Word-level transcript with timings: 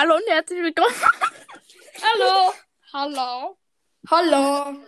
Hallo 0.00 0.14
und 0.14 0.26
herzlich 0.28 0.62
willkommen. 0.62 0.94
Hallo. 2.02 2.54
Hallo. 2.90 3.58
Hallo. 4.08 4.80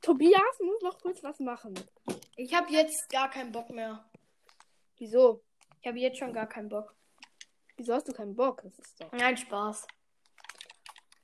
Tobias 0.00 0.60
muss 0.60 0.80
noch 0.80 1.00
kurz 1.00 1.24
was 1.24 1.40
machen. 1.40 1.74
Ich 2.36 2.54
habe 2.54 2.70
jetzt 2.70 3.08
gar 3.08 3.28
keinen 3.30 3.50
Bock 3.50 3.70
mehr. 3.70 4.08
Wieso? 4.98 5.42
Ich 5.80 5.88
habe 5.88 5.98
jetzt 5.98 6.18
schon 6.18 6.32
gar 6.32 6.48
keinen 6.48 6.68
Bock. 6.68 6.94
Wieso 7.76 7.94
hast 7.94 8.06
du 8.06 8.12
keinen 8.12 8.36
Bock? 8.36 8.62
Das 8.62 8.78
ist 8.78 9.00
doch. 9.00 9.10
Nein, 9.10 9.36
Spaß. 9.36 9.88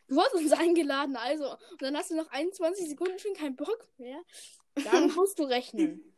Du 0.09 0.21
hast 0.21 0.35
uns 0.35 0.51
eingeladen, 0.55 1.15
also. 1.15 1.53
Und 1.53 1.83
dann 1.83 1.97
hast 1.97 2.11
du 2.11 2.17
nach 2.17 2.33
21 2.33 2.89
Sekunden 2.89 3.21
schon 3.21 3.35
keinen 3.35 3.55
Bock 3.55 3.89
mehr. 3.99 4.21
Dann 4.75 5.09
musst 5.15 5.39
du 5.39 5.45
rechnen. 5.45 6.17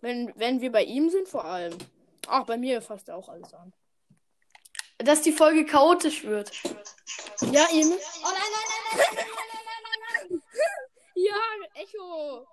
Wenn, 0.00 0.32
wenn 0.36 0.62
wir 0.62 0.72
bei 0.72 0.84
ihm 0.84 1.10
sind, 1.10 1.28
vor 1.28 1.44
allem. 1.44 1.76
Ach, 2.26 2.44
bei 2.44 2.56
mir 2.56 2.80
fasst 2.82 3.08
er 3.08 3.16
auch 3.16 3.28
alles 3.28 3.52
an. 3.54 3.72
Dass 4.98 5.22
die 5.22 5.32
Folge 5.32 5.64
chaotisch 5.64 6.24
wird. 6.24 6.50
Ja, 6.62 7.66
ihr 7.72 7.86
müsst. 7.86 8.20
Oh 8.22 8.28
nein, 8.30 8.34
nein, 8.34 8.66
nein, 8.92 8.98
nein, 8.98 9.16
nein, 9.16 9.26
nein, 9.26 9.82
nein, 9.84 10.28
nein, 10.28 10.28
nein. 10.28 10.42
Ja, 11.14 11.34
Echo. 11.74 12.46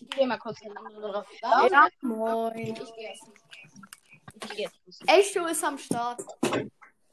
Ich 0.00 0.10
gehe 0.10 0.26
mal 0.26 0.38
kurz 0.38 0.60
den 0.60 0.76
anderen 0.76 1.12
drauf. 1.12 1.26
Ja, 1.42 1.88
moin. 2.02 2.58
Ich 2.58 2.94
gehe 2.94 3.08
jetzt. 3.10 3.26
Ich 4.42 4.50
gehe. 4.56 4.70
Echo 5.06 5.46
ist 5.46 5.64
am 5.64 5.78
Start. 5.78 6.22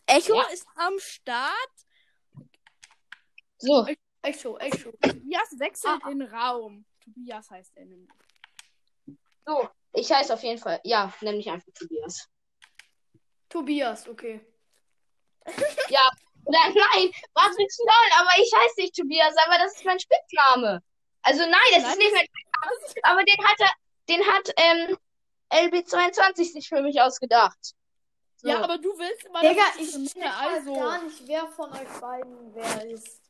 Echo 0.05 0.35
Ja. 0.35 0.43
ist 0.53 0.67
am 0.75 0.99
Start. 0.99 1.71
So, 3.57 3.87
Echo, 4.21 4.57
Echo. 4.57 4.91
Tobias 5.01 5.57
wechselt 5.59 6.01
Ah. 6.03 6.09
den 6.09 6.21
Raum. 6.23 6.85
Tobias 7.03 7.49
heißt 7.49 7.75
er 7.77 7.85
nämlich. 7.85 8.09
so. 9.45 9.69
Ich 9.93 10.11
heiße 10.11 10.33
auf 10.33 10.43
jeden 10.43 10.59
Fall. 10.59 10.79
Ja, 10.83 11.13
nenn 11.21 11.37
mich 11.37 11.49
einfach 11.49 11.71
Tobias. 11.73 12.27
Tobias, 13.49 14.07
okay. 14.07 14.39
Ja. 15.89 16.09
Oder 16.45 16.59
nein, 16.73 17.11
Matrix 17.35 17.77
LOL, 17.79 18.19
aber 18.19 18.41
ich 18.41 18.51
heiße 18.55 18.81
nicht 18.81 18.95
Tobias, 18.95 19.35
aber 19.45 19.57
das 19.57 19.75
ist 19.75 19.85
mein 19.85 19.99
Spitzname. 19.99 20.81
Also 21.23 21.41
nein, 21.41 21.59
das 21.71 21.83
Nein, 21.83 21.91
ist 21.91 21.97
nicht 21.97 22.13
mein 22.13 22.25
Spitzname, 22.25 23.13
aber 23.13 23.23
den 23.23 23.47
hat 23.47 23.59
er, 23.59 23.71
den 24.09 24.27
hat 24.27 24.53
ähm, 24.57 24.97
LB22 25.51 26.53
sich 26.53 26.69
für 26.69 26.81
mich 26.81 27.01
ausgedacht. 27.01 27.75
So. 28.37 28.47
Ja, 28.47 28.63
aber 28.63 28.77
du 28.79 28.97
willst 28.97 29.25
immer, 29.25 29.41
Digga, 29.41 29.61
ich 29.77 29.95
ich 29.95 30.13
check 30.13 30.23
nenne, 30.23 30.35
also. 30.35 30.73
gar 30.73 31.03
nicht, 31.03 31.27
wer 31.27 31.47
von 31.47 31.71
euch 31.73 31.99
beiden 31.99 32.55
wer 32.55 32.85
ist. 32.89 33.21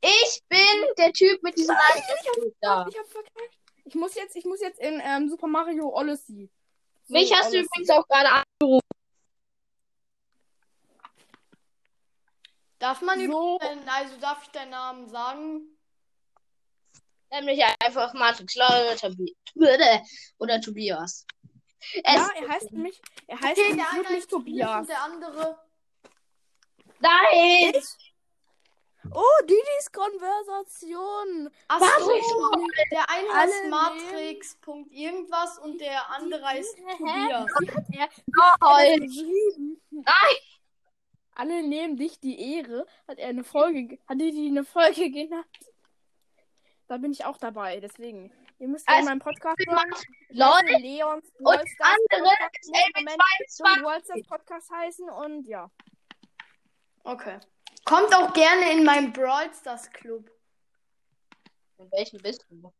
Ich 0.00 0.42
bin 0.48 0.94
der 0.96 1.12
Typ 1.12 1.42
mit 1.42 1.58
diesem 1.58 1.76
Anzug 1.76 2.54
da. 2.60 2.86
Ich 2.88 2.98
hab 2.98 3.06
verkackt. 3.06 3.59
Ich 3.84 3.94
muss 3.94 4.14
jetzt, 4.14 4.36
ich 4.36 4.44
muss 4.44 4.60
jetzt 4.60 4.78
in 4.80 5.00
ähm, 5.04 5.28
Super 5.28 5.46
Mario 5.46 5.88
Odyssey. 5.88 6.50
So, 7.04 7.14
Mich 7.14 7.32
hast 7.32 7.52
du 7.52 7.58
Odyssey. 7.58 7.64
übrigens 7.66 7.90
auch 7.90 8.06
gerade 8.08 8.28
angerufen. 8.60 8.86
Darf 12.78 13.02
man 13.02 13.18
So. 13.26 13.56
übrigens, 13.58 13.86
also 13.86 14.16
darf 14.18 14.42
ich 14.42 14.48
deinen 14.50 14.70
Namen 14.70 15.08
sagen? 15.08 15.76
Nämlich 17.30 17.62
einfach 17.84 18.12
Matrix 18.14 18.56
LOL 18.56 18.66
oder, 18.86 18.96
Tobi 18.96 19.36
oder 20.38 20.60
Tobias. 20.60 21.26
Es, 22.02 22.14
Ja, 22.14 22.28
er 22.36 22.48
heißt 22.48 22.72
nämlich, 22.72 23.00
er 23.26 23.40
heißt 23.40 23.58
Okay, 23.58 23.68
nämlich 23.68 23.92
wirklich 23.94 24.18
ist 24.18 24.30
Tobias 24.30 24.86
der 24.86 25.02
andere. 25.02 25.58
Nein! 26.98 27.72
Oh, 29.12 29.44
Didis 29.44 29.90
Konversation. 29.92 31.29
Ach 31.72 31.78
Matrix 31.78 32.28
so, 32.28 32.50
der 32.90 33.08
eine 33.10 33.28
Alle 33.28 33.38
heißt 33.38 33.66
Matrix. 33.70 34.56
Punkt 34.56 34.92
irgendwas 34.92 35.58
und 35.58 35.80
der 35.80 36.10
andere 36.10 36.44
heißt? 36.44 36.76
Tobias. 36.98 37.46
Er 37.92 38.98
geschrieben? 38.98 39.80
Nein! 39.90 40.36
Alle 41.36 41.62
nehmen 41.62 41.96
dich 41.96 42.18
die 42.18 42.56
Ehre. 42.56 42.86
Hat 43.06 43.18
er 43.18 43.28
eine 43.28 43.44
Folge, 43.44 43.84
ge- 43.84 43.98
hat 44.08 44.18
die 44.18 44.48
eine 44.48 44.64
Folge 44.64 45.10
genannt? 45.10 45.46
Da 46.88 46.96
bin 46.96 47.12
ich 47.12 47.24
auch 47.24 47.36
dabei, 47.38 47.78
deswegen. 47.78 48.32
Ihr 48.58 48.66
müsst 48.68 48.86
Also, 48.88 49.00
in 49.00 49.04
meinem 49.06 49.20
Podcast 49.20 49.56
hören. 49.66 49.90
LOL 50.30 50.80
Leons 50.82 51.24
und 51.38 51.46
andere 51.46 51.68
Podcast. 52.24 52.56
ist 52.60 52.70
Nee, 52.70 52.78
Moment, 52.96 53.22
so 53.48 53.64
LB22. 53.64 53.80
Brawl 53.82 54.04
Stars 54.04 54.26
Podcast 54.26 54.70
heißen 54.72 55.08
und 55.08 55.46
ja. 55.46 55.70
Okay. 57.04 57.38
Kommt 57.84 58.14
auch 58.14 58.32
gerne 58.34 58.72
in 58.72 58.84
meinen 58.84 59.12
Brawl 59.12 59.50
Stars 59.54 59.88
Club. 59.92 60.30
In 61.80 61.90
welchem 61.92 62.18
bist 62.20 62.44
du? 62.50 62.72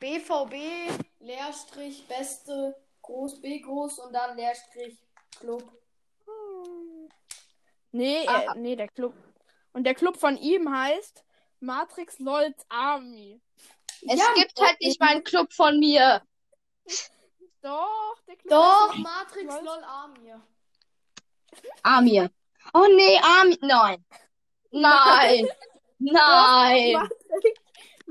BVB, 0.00 0.90
Leerstrich, 1.20 2.06
Beste, 2.08 2.76
Groß, 3.02 3.40
B 3.40 3.60
groß 3.60 4.00
und 4.00 4.12
dann 4.12 4.36
Leerstrich, 4.36 4.98
Club. 5.38 5.62
Nee, 7.92 8.26
Ah. 8.26 8.52
äh, 8.54 8.58
nee, 8.58 8.74
der 8.74 8.88
Club. 8.88 9.14
Und 9.72 9.84
der 9.84 9.94
Club 9.94 10.16
von 10.16 10.36
ihm 10.36 10.68
heißt 10.76 11.24
Matrix 11.60 12.18
Lolz 12.18 12.64
Army. 12.68 13.40
Es 14.08 14.18
Ja. 14.18 14.34
gibt 14.34 14.60
halt 14.60 14.80
nicht 14.80 14.98
mal 15.00 15.10
einen 15.10 15.24
Club 15.24 15.52
von 15.52 15.78
mir. 15.78 16.22
Doch, 17.62 18.16
der 18.26 18.36
Club 18.36 18.50
Doch, 18.50 18.94
Matrix 18.96 19.54
Was? 19.54 19.62
LOL 19.62 19.84
Armir. 19.84 20.42
Amir. 21.82 22.30
Oh 22.74 22.86
nee, 22.94 23.18
Amir. 23.18 23.58
Nein. 23.60 24.04
Nein. 24.72 25.48
Nein. 25.98 26.92
Matrix, 26.94 27.23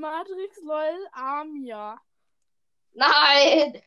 Matrix 0.04 0.62
LOL 0.62 1.08
Armia. 1.14 1.98
Nein. 2.94 3.82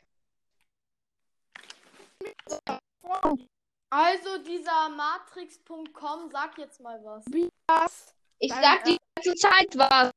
Also 3.91 4.39
dieser 4.39 4.89
Matrix.com, 4.89 6.31
sag 6.31 6.57
jetzt 6.57 6.81
mal 6.81 7.05
was. 7.05 7.25
Was? 7.69 8.15
Ich 8.39 8.51
Nein, 8.51 8.63
sag 8.63 8.85
die 8.85 8.99
ganze 9.15 9.35
Zeit 9.35 9.77
was. 9.77 10.11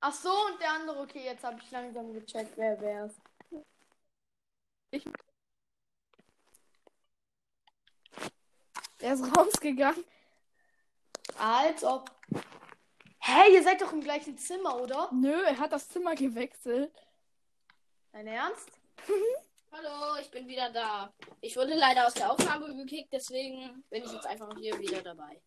Ach 0.00 0.12
so, 0.12 0.30
und 0.30 0.60
der 0.60 0.70
andere, 0.70 1.00
okay, 1.00 1.24
jetzt 1.24 1.44
habe 1.44 1.58
ich 1.62 1.70
langsam 1.70 2.12
gecheckt, 2.12 2.52
wer 2.56 2.78
wer 2.80 3.06
ist. 3.06 3.20
Der 9.00 9.14
ist 9.14 9.36
rausgegangen. 9.36 10.04
Als 11.38 11.82
ob. 11.84 12.10
Hä, 13.24 13.52
ihr 13.52 13.62
seid 13.62 13.80
doch 13.80 13.92
im 13.92 14.00
gleichen 14.00 14.36
Zimmer, 14.36 14.80
oder? 14.80 15.08
Nö, 15.12 15.44
er 15.44 15.56
hat 15.58 15.72
das 15.72 15.88
Zimmer 15.88 16.16
gewechselt. 16.16 16.92
Dein 18.10 18.26
Ernst? 18.26 18.68
Hallo, 19.70 20.16
ich 20.20 20.28
bin 20.32 20.48
wieder 20.48 20.70
da. 20.70 21.12
Ich 21.40 21.56
wurde 21.56 21.74
leider 21.74 22.08
aus 22.08 22.14
der 22.14 22.32
Aufnahme 22.32 22.74
gekickt, 22.74 23.12
deswegen 23.12 23.84
bin 23.90 24.02
ich 24.02 24.12
jetzt 24.12 24.26
einfach 24.26 24.52
hier 24.58 24.76
wieder 24.80 25.02
dabei. 25.02 25.40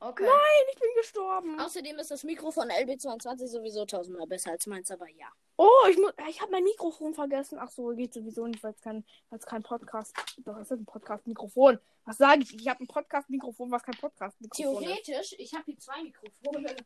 Okay. 0.00 0.24
Nein, 0.24 0.66
ich 0.72 0.78
bin 0.78 0.90
gestorben. 0.96 1.58
Außerdem 1.58 1.98
ist 1.98 2.12
das 2.12 2.22
Mikro 2.22 2.52
von 2.52 2.68
LB22 2.70 3.48
sowieso 3.48 3.84
tausendmal 3.84 4.28
besser 4.28 4.52
als 4.52 4.66
meins, 4.66 4.90
aber 4.92 5.08
ja. 5.08 5.26
Oh, 5.56 5.88
ich 5.90 5.98
muss, 5.98 6.12
ich 6.28 6.40
habe 6.40 6.52
mein 6.52 6.62
Mikrofon 6.62 7.14
vergessen. 7.14 7.58
Ach 7.60 7.68
so, 7.68 7.88
geht 7.88 8.14
sowieso 8.14 8.46
nicht, 8.46 8.62
weil 8.62 8.72
es 8.72 8.80
kein, 8.80 9.04
weil 9.28 9.40
es 9.40 9.46
kein 9.46 9.64
Podcast. 9.64 10.14
Doch, 10.44 10.56
es 10.58 10.70
ist 10.70 10.78
ein 10.78 10.84
Podcast-Mikrofon. 10.84 11.80
Was 12.04 12.18
sage 12.18 12.42
ich? 12.42 12.54
Ich 12.54 12.68
habe 12.68 12.84
ein 12.84 12.86
Podcast-Mikrofon, 12.86 13.72
was 13.72 13.82
kein 13.82 13.96
Podcast-Mikrofon 13.96 14.84
ist. 14.84 15.04
Theoretisch, 15.04 15.34
ich 15.36 15.52
habe 15.52 15.64
hier 15.64 15.78
zwei 15.78 16.02
Mikrofone. 16.04 16.76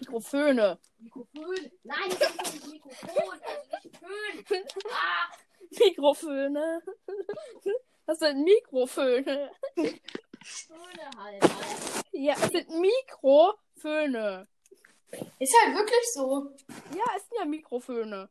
Mikrofone. 0.00 0.78
Mikrofon? 0.98 1.70
Nein, 1.84 1.98
ich 2.08 2.20
habe 2.20 2.70
Mikrofon, 2.70 3.40
also 3.46 3.70
nicht 3.70 3.96
Föhn. 3.96 4.64
Ah, 4.90 5.28
Mikrofone. 5.84 6.82
Das 8.06 8.18
sind 8.18 8.44
Mikrofone. 8.44 9.50
Föhne 10.44 11.10
halt. 11.16 11.42
Alter. 11.42 12.02
Ja, 12.12 12.34
es 12.34 12.48
sind 12.48 12.68
Mikrofone. 12.68 14.46
Ist 15.38 15.56
halt 15.62 15.76
wirklich 15.76 16.12
so. 16.12 16.54
Ja, 16.94 17.04
es 17.16 17.28
sind 17.28 17.38
ja 17.38 17.44
Mikrofone. 17.44 18.28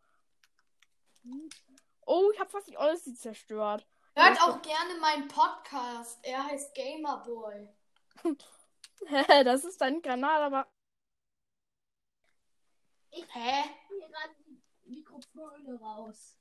Oh, 2.05 2.29
ich 2.31 2.39
habe 2.39 2.49
fast 2.49 2.67
die 2.67 2.77
Odyssey 2.77 3.15
zerstört. 3.15 3.87
Hört 4.15 4.41
auch 4.41 4.61
gerne 4.61 4.99
meinen 4.99 5.27
Podcast. 5.27 6.19
Er 6.23 6.45
heißt 6.45 6.75
Gamerboy. 6.75 7.67
das 9.43 9.63
ist 9.63 9.81
dein 9.81 10.01
Kanal, 10.01 10.43
aber. 10.43 10.67
Hä? 13.11 13.63
Hier 13.87 14.07
gerade 14.07 14.35
die 14.45 14.61
Mikrofone 14.83 15.79
raus. 15.79 16.37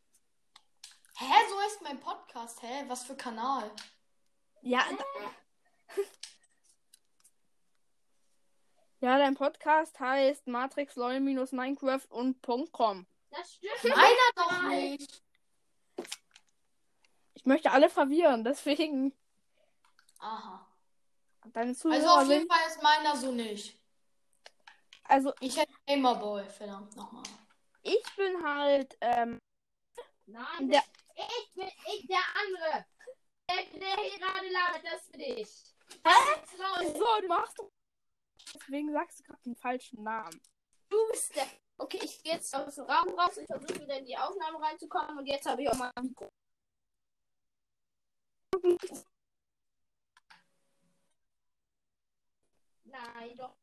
Hä, 1.17 1.33
so 1.49 1.61
heißt 1.61 1.83
mein 1.83 2.01
Podcast. 2.01 2.61
Hä, 2.63 2.85
was 2.89 3.05
für 3.05 3.17
Kanal? 3.17 3.71
Ja. 4.61 4.85
Ja, 9.01 9.19
dein 9.19 9.35
Podcast 9.35 9.99
heißt 9.99 10.47
Matrix 10.47 10.95
LOL 10.95 11.19
Minecraft 11.19 12.07
und 12.11 12.41
.com. 12.71 13.05
Das 13.31 13.55
stimmt. 13.55 13.97
Meiner 13.97 14.31
doch 14.37 14.63
nicht. 14.69 15.23
Ich 17.35 17.45
möchte 17.45 17.73
alle 17.73 17.91
verwirren, 17.91 18.45
deswegen. 18.45 19.13
Aha. 20.21 20.65
Deine 21.53 21.75
Zuhörer 21.75 21.97
Also 21.97 22.09
auf 22.11 22.29
jeden 22.29 22.41
sind. 22.43 22.53
Fall 22.53 22.69
ist 22.69 22.81
meiner 22.81 23.17
so 23.17 23.33
nicht. 23.33 23.77
Also, 25.03 25.33
Ich 25.41 25.59
heiße 25.59 25.73
Gamerboy, 25.89 26.49
verdammt 26.49 26.95
nochmal. 26.95 27.25
ich 27.83 28.05
bin 28.15 28.41
halt. 28.45 28.97
Ähm, 29.01 29.41
Nein, 30.27 30.71
der, 30.71 30.85
ich 31.17 31.53
bin 31.55 31.69
ich, 31.93 32.07
der 32.07 32.23
andere. 32.41 32.87
Der, 33.51 33.81
der 33.81 33.97
hier 33.97 34.19
gerade 34.21 34.49
labert, 34.49 34.85
das 34.85 35.09
bin 35.11 35.21
ich. 36.05 36.93
So, 36.93 37.21
du 37.21 37.29
machst 37.29 37.59
doch. 37.59 37.71
Deswegen 38.55 38.93
sagst 38.93 39.21
du 39.21 39.25
gerade 39.25 39.43
den 39.43 39.57
falschen 39.57 40.03
Namen. 40.03 40.41
Du 40.89 40.97
bist 41.11 41.35
der. 41.37 41.47
Okay, 41.79 42.01
ich 42.03 42.23
gehe 42.23 42.35
jetzt 42.35 42.55
aus 42.55 42.75
dem 42.75 42.85
Raum 42.85 43.19
raus. 43.19 43.37
Ich 43.37 43.47
versuche 43.47 43.81
wieder 43.81 43.99
in 43.99 44.05
die 44.05 44.17
Aufnahme 44.17 44.61
reinzukommen. 44.61 45.19
Und 45.19 45.27
jetzt 45.27 45.47
habe 45.47 45.63
ich 45.63 45.69
auch 45.69 45.77
mal 45.77 45.91
ein 45.95 46.05
Mikro. 46.05 46.31
Nein, 52.85 53.37
doch. 53.37 53.57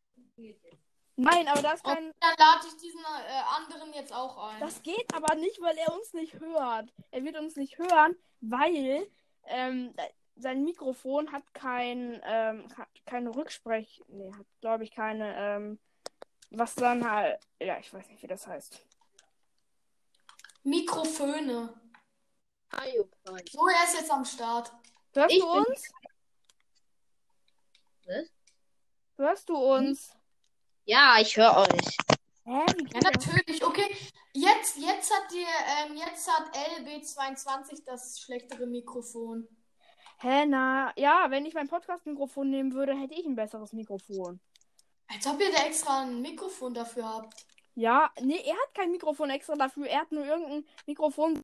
Nein, 1.16 1.48
aber 1.50 1.62
das 1.62 1.82
Und 1.82 1.94
kann. 1.94 2.14
dann 2.20 2.36
lade 2.38 2.68
ich 2.68 2.78
diesen 2.78 3.02
äh, 3.02 3.42
anderen 3.56 3.94
jetzt 3.94 4.14
auch 4.14 4.38
ein. 4.38 4.60
Das 4.60 4.82
geht 4.82 5.14
aber 5.14 5.36
nicht, 5.36 5.62
weil 5.62 5.78
er 5.78 5.94
uns 5.94 6.14
nicht 6.14 6.40
hört. 6.40 6.94
Er 7.12 7.24
wird 7.24 7.38
uns 7.38 7.58
nicht 7.58 7.78
hören, 7.78 8.16
weil 8.40 9.12
ähm, 9.44 9.94
sein 10.40 10.64
Mikrofon 10.64 11.32
hat 11.32 11.44
kein, 11.54 12.22
ähm, 12.24 12.68
hat 12.78 12.88
keine 13.06 13.36
Rücksprech. 13.36 14.02
Nee, 14.08 14.32
hat 14.34 14.46
glaube 14.62 14.84
ich 14.84 14.92
keine, 14.92 15.36
ähm, 15.38 15.80
was 16.52 16.76
dann 16.76 17.10
halt. 17.10 17.40
Ja, 17.60 17.78
ich 17.80 17.94
weiß 17.94 18.08
nicht, 18.10 18.24
wie 18.24 18.28
das 18.28 18.48
heißt. 18.48 18.82
Mikrofone. 20.64 21.74
Ayopai. 22.72 23.44
So, 23.50 23.68
er 23.68 23.84
ist 23.84 24.00
jetzt 24.00 24.12
am 24.12 24.26
Start. 24.26 24.72
Hörst 25.14 25.34
Ich 25.34 25.40
du 25.40 25.52
uns? 25.52 25.92
Was? 28.06 28.30
Hörst 29.18 29.50
du 29.50 29.56
uns? 29.56 30.14
Ja, 30.86 31.18
ich 31.20 31.36
höre 31.36 31.58
euch. 31.58 31.98
Hä? 32.46 32.66
Ja, 32.94 33.00
natürlich. 33.04 33.64
Okay, 33.64 33.96
jetzt, 34.34 34.78
jetzt 34.78 35.14
hat 35.14 35.32
dir, 35.32 35.48
ähm, 35.86 35.96
jetzt 35.98 36.28
hat 36.32 36.56
LB22 36.56 37.84
das 37.86 38.20
schlechtere 38.20 38.66
Mikrofon. 38.66 39.48
Hä, 40.22 40.46
na, 40.46 40.92
ja, 40.98 41.28
wenn 41.32 41.46
ich 41.46 41.54
mein 41.54 41.70
Podcast-Mikrofon 41.70 42.50
nehmen 42.50 42.74
würde, 42.74 42.94
hätte 42.94 43.14
ich 43.16 43.26
ein 43.26 43.36
besseres 43.36 43.72
Mikrofon. 43.72 44.42
Als 45.08 45.26
ob 45.26 45.40
ihr 45.40 45.50
da 45.52 45.66
extra 45.66 46.02
ein 46.02 46.22
Mikrofon 46.22 46.74
dafür 46.74 47.08
habt. 47.08 47.46
Ja, 47.76 48.12
nee, 48.20 48.42
er 48.46 48.56
hat 48.56 48.74
kein 48.74 48.92
Mikrofon 48.92 49.30
extra 49.30 49.56
dafür. 49.56 49.88
Er 49.88 50.02
hat 50.02 50.12
nur 50.12 50.26
irgendein 50.26 50.66
Mikrofon. 50.86 51.42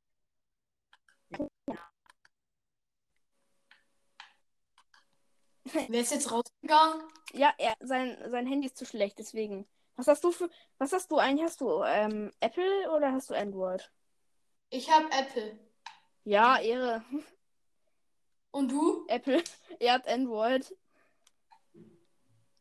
Wer 5.64 6.02
ist 6.02 6.12
jetzt 6.12 6.30
rausgegangen? 6.30 7.08
Ja, 7.32 7.54
er, 7.58 7.76
sein, 7.80 8.18
sein 8.30 8.46
Handy 8.46 8.68
ist 8.68 8.78
zu 8.78 8.86
schlecht, 8.86 9.18
deswegen. 9.20 9.66
Was 9.96 10.08
hast 10.08 10.24
du 10.26 10.34
für. 10.34 10.50
Was 10.78 10.92
hast 10.92 11.10
du 11.10 11.18
eigentlich? 11.18 11.46
Hast 11.46 11.62
du 11.62 11.82
ähm, 11.84 12.32
Apple 12.42 12.92
oder 12.92 13.14
hast 13.14 13.30
du 13.30 13.36
Android? 13.36 13.90
Ich 14.70 14.92
habe 14.92 15.10
Apple. 15.12 15.58
Ja, 16.26 16.60
Ehre. 16.60 17.06
Und 18.56 18.72
du? 18.72 19.06
Apple. 19.10 19.44
Er 19.80 19.96
hat 19.96 20.08
Android. 20.08 20.74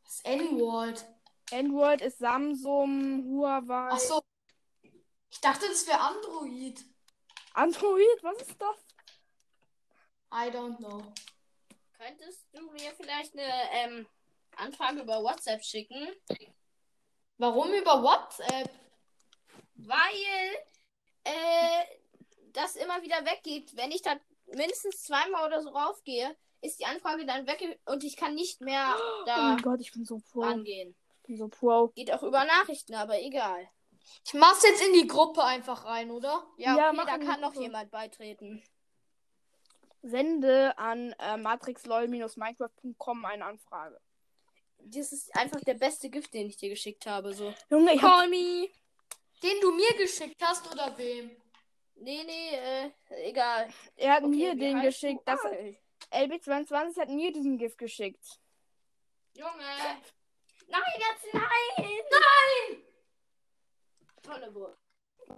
Das 0.02 0.20
N-Word. 0.25 1.06
Android 1.52 2.00
ist 2.00 2.19
Samsung, 2.19 3.23
Huawei. 3.25 3.91
Ach 3.93 3.99
so. 4.00 4.20
Ich 5.31 5.41
dachte, 5.41 5.69
das 5.69 5.87
wäre 5.87 6.00
Android. 6.00 6.85
Android, 7.52 8.23
was 8.23 8.43
ist 8.43 8.61
das? 8.61 8.76
I 10.32 10.50
don't 10.50 10.79
know. 10.79 11.12
Könntest 11.97 12.44
du 12.52 12.73
mir 12.73 12.93
vielleicht 12.97 13.35
eine 13.35 13.52
ähm, 13.70 14.06
Anfrage 14.56 15.02
über 15.02 15.23
WhatsApp 15.23 15.62
schicken? 15.62 16.08
Warum 17.38 17.73
über 17.73 18.02
WhatsApp? 18.02 18.69
Weil 19.76 20.64
äh, 21.23 21.85
das 22.52 22.75
immer 22.75 23.00
wieder 23.02 23.25
weggeht. 23.25 23.76
Wenn 23.76 23.93
ich 23.93 24.02
da 24.02 24.17
mindestens 24.56 25.02
zweimal 25.02 25.46
oder 25.46 25.62
so 25.62 25.70
raufgehe, 25.70 26.36
ist 26.60 26.80
die 26.80 26.86
Anfrage 26.86 27.26
dann 27.26 27.46
weg 27.46 27.78
und 27.86 28.04
ich 28.04 28.16
kann 28.16 28.34
nicht 28.34 28.60
mehr 28.60 28.96
Oh 28.96 29.24
da 29.26 29.36
mein 29.54 29.62
Gott, 29.62 29.80
ich 29.80 29.92
bin 29.92 30.04
so 30.04 30.18
pro. 30.30 30.40
rangehen. 30.42 30.94
Ich 31.22 31.26
bin 31.26 31.36
so 31.36 31.48
pro. 31.48 31.88
Geht 31.88 32.12
auch 32.12 32.22
über 32.22 32.44
Nachrichten, 32.44 32.94
aber 32.94 33.20
egal. 33.20 33.68
Ich 34.26 34.34
mach's 34.34 34.62
jetzt 34.62 34.82
in 34.86 34.92
die 34.92 35.06
Gruppe 35.06 35.42
einfach 35.44 35.84
rein, 35.86 36.10
oder? 36.10 36.46
Ja, 36.56 36.76
Ja, 36.76 36.90
okay, 36.90 37.02
da 37.06 37.18
kann 37.18 37.40
noch 37.40 37.54
jemand 37.54 37.90
beitreten. 37.90 38.62
Sende 40.02 40.76
an 40.76 41.14
äh, 41.18 41.36
matrixlol-minecraft.com 41.38 43.24
eine 43.24 43.44
Anfrage. 43.46 43.98
Das 44.78 45.12
ist 45.12 45.34
einfach 45.34 45.60
der 45.60 45.74
beste 45.74 46.10
Gift, 46.10 46.34
den 46.34 46.46
ich 46.48 46.58
dir 46.58 46.68
geschickt 46.68 47.06
habe. 47.06 47.32
So. 47.32 47.54
Junge, 47.70 47.94
ich 47.94 48.02
hab, 48.02 48.10
Call 48.18 48.28
me. 48.28 48.68
Den 49.42 49.60
du 49.62 49.72
mir 49.72 49.94
geschickt 49.96 50.42
hast 50.42 50.70
oder 50.70 50.96
wem? 50.98 51.30
Nee, 51.96 52.23
nee, 52.25 52.55
äh, 52.56 52.91
egal. 53.29 53.69
er 53.96 54.12
hat 54.14 54.23
Okay, 54.25 54.31
mir 54.31 54.55
den 54.56 54.81
geschickt. 54.82 55.23
Das, 55.26 55.41
Ah, 56.11 56.19
LB22 56.19 57.00
hat 57.00 57.08
mir 57.08 57.32
diesen 57.32 57.56
Gift 57.56 57.79
geschickt. 57.79 58.41
Junge. 59.35 59.50
Nein, 60.69 60.82
jetzt 60.96 61.35
nein. 61.35 61.87
Nein. 62.11 62.82
Tolle 64.23 64.55
Wurst. 64.55 64.79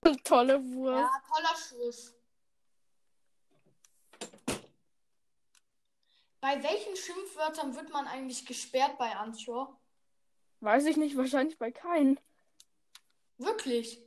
Tolle 0.25 0.62
Wurst. 0.73 1.11
Ja, 1.12 1.23
toller 1.35 1.56
Schuss. 1.56 2.14
Bei 6.41 6.62
welchen 6.62 6.97
Schimpfwörtern 6.97 7.75
wird 7.75 7.91
man 7.93 8.06
eigentlich 8.06 8.47
gesperrt 8.47 8.99
bei 8.99 9.17
Anchor? 9.17 9.79
Weiß 10.61 10.85
ich 10.87 10.97
nicht, 10.97 11.17
wahrscheinlich 11.17 11.59
bei 11.59 11.70
keinen. 11.70 12.20
Wirklich? 13.38 14.00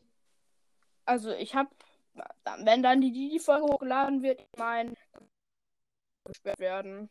Also 1.05 1.31
ich 1.31 1.55
hab, 2.17 2.65
wenn 2.65 2.83
dann 2.83 3.01
die 3.01 3.11
Didi-Folge 3.11 3.65
hochgeladen 3.65 4.21
wird, 4.21 4.41
ich 4.41 4.47
mein, 4.57 4.95
gesperrt 6.25 6.59
werden. 6.59 7.09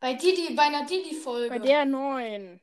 Bei 0.00 0.14
Didi, 0.14 0.54
bei 0.54 0.62
einer 0.62 0.86
Didi-Folge. 0.86 1.48
Bei 1.48 1.58
der 1.58 1.84
neuen. 1.84 2.60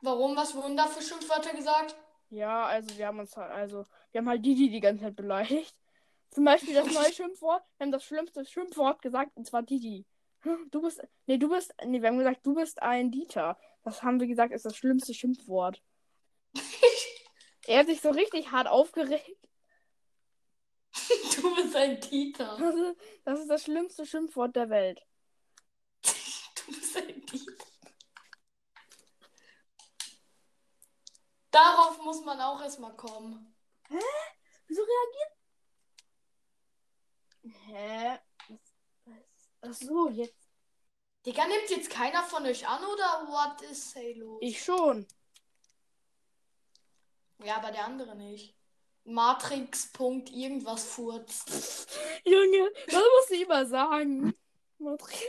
Warum? 0.00 0.36
Was 0.36 0.54
wurden 0.54 0.76
da 0.76 0.86
für 0.86 1.02
Schimpfwörter 1.02 1.54
gesagt? 1.54 1.96
Ja, 2.30 2.66
also 2.66 2.96
wir 2.96 3.06
haben 3.06 3.18
uns 3.18 3.36
halt, 3.36 3.50
also, 3.50 3.84
wir 4.12 4.20
haben 4.20 4.28
halt 4.28 4.44
Didi 4.44 4.70
die 4.70 4.80
ganze 4.80 5.04
Zeit 5.04 5.16
beleidigt. 5.16 5.74
Zum 6.30 6.44
Beispiel 6.44 6.74
das 6.74 6.92
neue 6.92 7.12
Schimpfwort, 7.12 7.64
wir 7.76 7.84
haben 7.84 7.92
das 7.92 8.04
schlimmste 8.04 8.44
Schimpfwort 8.44 9.02
gesagt, 9.02 9.32
und 9.36 9.46
zwar 9.46 9.62
Didi. 9.62 10.06
Hm, 10.40 10.68
Du 10.70 10.82
bist, 10.82 11.02
nee, 11.26 11.38
du 11.38 11.48
bist, 11.48 11.74
nee, 11.84 12.00
wir 12.00 12.08
haben 12.08 12.18
gesagt, 12.18 12.46
du 12.46 12.54
bist 12.54 12.80
ein 12.82 13.10
Dieter. 13.10 13.58
Das 13.82 14.02
haben 14.02 14.20
wir 14.20 14.26
gesagt, 14.26 14.52
ist 14.52 14.64
das 14.64 14.76
schlimmste 14.76 15.14
Schimpfwort. 15.14 15.82
Er 17.68 17.80
hat 17.80 17.86
sich 17.86 18.00
so 18.00 18.10
richtig 18.10 18.50
hart 18.50 18.66
aufgeregt. 18.66 19.48
du 21.36 21.54
bist 21.54 21.76
ein 21.76 22.00
Dieter. 22.00 22.56
Das 22.58 22.74
ist, 22.74 22.96
das 23.24 23.40
ist 23.40 23.50
das 23.50 23.62
schlimmste 23.62 24.06
Schimpfwort 24.06 24.56
der 24.56 24.70
Welt. 24.70 25.02
Du 26.02 26.72
bist 26.72 26.96
ein 26.96 27.24
Dieter. 27.26 27.64
Darauf 31.50 32.02
muss 32.02 32.24
man 32.24 32.40
auch 32.40 32.62
erstmal 32.62 32.96
kommen. 32.96 33.54
Wieso 34.66 34.82
reagiert? 34.82 35.32
Hä? 37.66 38.18
Ach 39.60 39.74
so, 39.74 40.08
jetzt. 40.08 40.48
Digga, 41.26 41.46
nimmt 41.46 41.68
jetzt 41.68 41.90
keiner 41.90 42.22
von 42.22 42.46
euch 42.46 42.66
an 42.66 42.82
oder 42.84 43.26
what 43.28 43.60
is 43.62 43.90
say 43.90 44.14
los? 44.14 44.38
Ich 44.40 44.62
schon. 44.62 45.06
Ja, 47.44 47.56
aber 47.56 47.70
der 47.70 47.84
andere 47.84 48.16
nicht. 48.16 48.54
Matrix. 49.04 49.90
Punkt 49.92 50.30
irgendwas 50.30 50.84
furzt. 50.84 51.50
Junge, 52.24 52.70
das 52.86 52.94
musst 52.94 53.30
du 53.30 53.34
immer 53.36 53.64
sagen. 53.66 54.34
Matrix. 54.78 55.22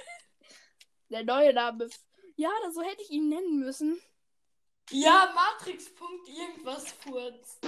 Der 1.10 1.24
neue 1.24 1.54
Name. 1.54 1.89
Ja, 2.36 2.51
so 2.72 2.82
hätte 2.82 3.01
ich 3.04 3.10
ihn 3.12 3.30
nennen 3.30 3.60
müssen. 3.60 4.01
Ja, 4.92 5.32
Matrix. 5.36 5.94
Punkt 5.94 6.28
irgendwas 6.28 6.92
furzt. 6.92 7.60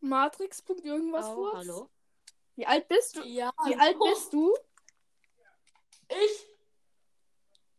Matrix. 0.00 0.62
Punkt 0.62 0.84
irgendwas 0.84 1.26
Oh, 1.26 1.34
Furz. 1.34 1.54
hallo? 1.56 1.90
Wie 2.54 2.66
alt 2.66 2.88
bist 2.88 3.16
du? 3.16 3.22
Ja. 3.24 3.52
Wie 3.66 3.76
alt 3.76 3.98
bist 3.98 4.32
du? 4.32 4.54
Ich? 6.08 6.46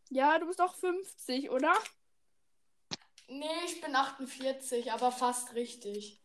Ja, 0.10 0.38
du 0.40 0.46
bist 0.48 0.60
doch 0.60 0.76
50, 0.76 1.50
oder? 1.50 1.74
Nee, 3.28 3.66
ich 3.66 3.82
bin 3.82 3.96
48, 3.96 4.92
aber 4.92 5.12
fast 5.12 5.54
richtig. 5.54 6.22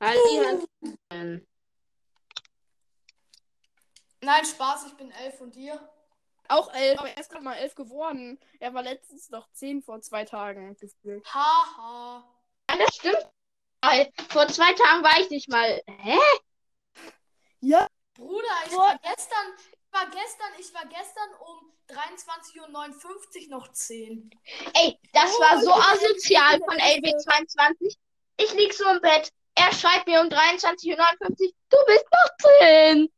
Halt 0.00 0.18
die 0.30 0.46
Hand. 1.12 1.46
Nein, 4.20 4.44
Spaß, 4.44 4.86
ich 4.86 4.94
bin 4.94 5.10
11 5.10 5.40
und 5.40 5.56
ihr? 5.56 5.92
Auch 6.48 6.72
elf, 6.72 6.98
aber 6.98 7.08
er 7.08 7.18
ist 7.18 7.30
gerade 7.30 7.44
mal 7.44 7.56
elf 7.56 7.74
geworden. 7.74 8.38
Er 8.60 8.74
war 8.74 8.82
letztens 8.82 9.30
noch 9.30 9.50
zehn 9.52 9.82
vor 9.82 10.00
zwei 10.02 10.24
Tagen 10.24 10.76
gefühlt. 10.76 11.24
Haha. 11.32 12.22
Ja, 12.70 12.76
das 12.76 12.94
stimmt. 12.94 13.28
Vor 14.30 14.46
zwei 14.48 14.72
Tagen 14.74 15.02
war 15.02 15.20
ich 15.20 15.30
nicht 15.30 15.48
mal. 15.48 15.82
Hä? 15.86 16.18
Ja, 17.60 17.86
Bruder, 18.14 18.46
ich 18.66 18.70
Boah. 18.70 18.78
war 18.78 18.98
gestern, 18.98 19.52
war 19.94 20.06
gestern, 20.10 20.52
ich 20.58 20.74
war 20.74 20.84
gestern 20.86 21.34
um 21.40 21.72
23.59 21.88 23.44
Uhr 23.44 23.48
noch 23.50 23.72
10. 23.72 24.30
Ey, 24.74 24.98
das 25.12 25.32
Oh, 25.36 25.40
war 25.40 25.60
so 25.62 25.72
asozial 25.72 26.58
von 26.58 26.78
scheiße. 26.78 27.00
LB22. 27.00 27.96
Ich 28.38 28.52
lieg 28.54 28.74
so 28.74 28.84
im 28.88 29.00
Bett. 29.00 29.30
Er 29.54 29.72
schreibt 29.72 30.06
mir 30.08 30.20
um 30.20 30.26
23.59 30.28 30.90
Uhr, 30.98 31.52
du 31.70 31.76
bist 31.86 32.04
noch 32.12 32.36
10. 32.60 33.12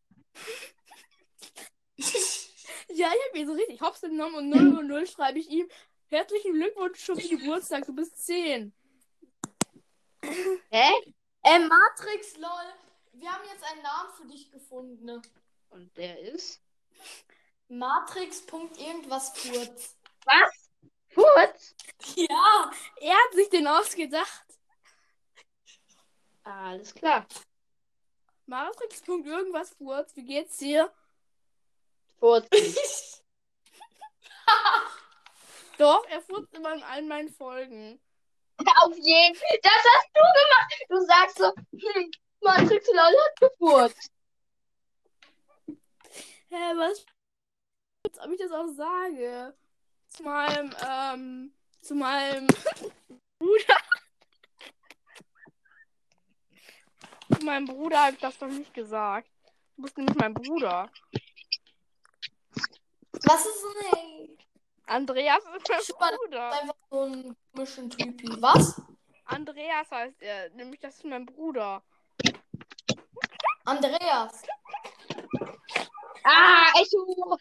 Ja, 2.88 3.08
ich 3.12 3.28
habe 3.28 3.38
ihn 3.38 3.46
so 3.48 3.52
richtig 3.54 3.80
hops 3.80 4.00
genommen 4.00 4.36
und 4.36 4.48
0 4.48 4.78
und 4.78 4.86
0 4.86 5.06
schreibe 5.08 5.40
ich 5.40 5.48
ihm. 5.50 5.68
Herzlichen 6.06 6.52
Glückwunsch 6.54 7.04
zum 7.04 7.16
Geburtstag, 7.18 7.84
du 7.84 7.92
bist 7.94 8.24
10. 8.24 8.72
Hä? 10.22 10.90
Äh, 11.42 11.58
Matrix, 11.58 12.36
lol. 12.36 12.50
Wir 13.12 13.32
haben 13.32 13.42
jetzt 13.52 13.64
einen 13.64 13.82
Namen 13.82 14.12
für 14.16 14.26
dich 14.26 14.50
gefunden. 14.52 15.04
ne? 15.04 15.20
Und 15.70 15.96
der 15.96 16.20
ist? 16.20 16.62
Matrix. 17.68 18.44
Punkt 18.46 18.78
irgendwas 18.78 19.30
Furz. 19.38 19.96
Was? 20.24 20.70
Furz? 21.08 21.74
Ja. 22.14 22.70
Er 23.00 23.14
hat 23.14 23.32
sich 23.34 23.48
den 23.50 23.66
ausgedacht. 23.66 24.44
Alles 26.44 26.94
klar. 26.94 27.26
Matrix. 28.46 29.02
irgendwas 29.06 29.70
Furz. 29.70 30.14
Wie 30.14 30.24
geht's 30.24 30.58
dir? 30.58 30.92
Furz. 32.18 32.46
Doch, 35.78 36.06
er 36.08 36.22
furzt 36.22 36.54
immer 36.54 36.74
in 36.74 36.82
allen 36.82 37.08
meinen 37.08 37.28
Folgen. 37.30 38.00
Auf 38.58 38.96
jeden 38.96 39.34
Fall. 39.34 39.58
Das 39.62 39.72
hast 39.72 40.08
du 40.14 40.20
gemacht. 40.20 40.86
Du 40.88 41.00
sagst 41.04 41.38
so, 41.38 41.52
hm, 41.72 42.10
Matrix 42.40 42.86
LOL 42.88 43.14
hat 43.24 43.40
gefurzt. 43.40 44.10
Hä, 46.48 46.74
was? 46.76 47.04
Als 48.16 48.26
ob 48.26 48.32
ich 48.32 48.40
das 48.40 48.52
auch 48.52 48.68
sage. 48.68 49.54
Zu 50.08 50.22
meinem, 50.22 50.74
ähm, 50.88 51.52
zu 51.82 51.94
meinem 51.94 52.46
Bruder. 53.38 53.76
zu 57.38 57.44
meinem 57.44 57.66
Bruder 57.66 58.04
habe 58.04 58.12
ich 58.14 58.20
das 58.20 58.38
doch 58.38 58.48
nicht 58.48 58.72
gesagt. 58.72 59.28
Du 59.76 59.82
bist 59.82 59.98
nämlich 59.98 60.16
mein 60.16 60.32
Bruder. 60.32 60.90
Was 63.12 63.44
ist 63.44 63.64
denn, 63.92 64.38
Andreas 64.86 65.44
ist 65.44 65.68
mein 65.68 65.82
Spannend. 65.82 66.20
Bruder. 66.22 66.52
Einfach 66.52 66.76
so 66.90 67.00
ein 67.02 67.36
komischen 67.52 67.90
Typi. 67.90 68.28
Was? 68.40 68.80
Andreas 69.26 69.90
heißt 69.90 70.22
er, 70.22 70.48
nämlich 70.50 70.80
das 70.80 70.96
ist 70.96 71.04
mein 71.04 71.26
Bruder. 71.26 71.82
Andreas. 73.66 74.42
Ah, 76.24 76.72
Echo. 76.80 77.38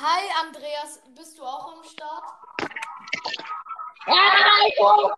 Hi, 0.00 0.22
Andreas. 0.40 1.02
Bist 1.14 1.38
du 1.38 1.44
auch 1.44 1.76
am 1.76 1.84
Start? 1.84 2.24
Echo. 4.06 5.12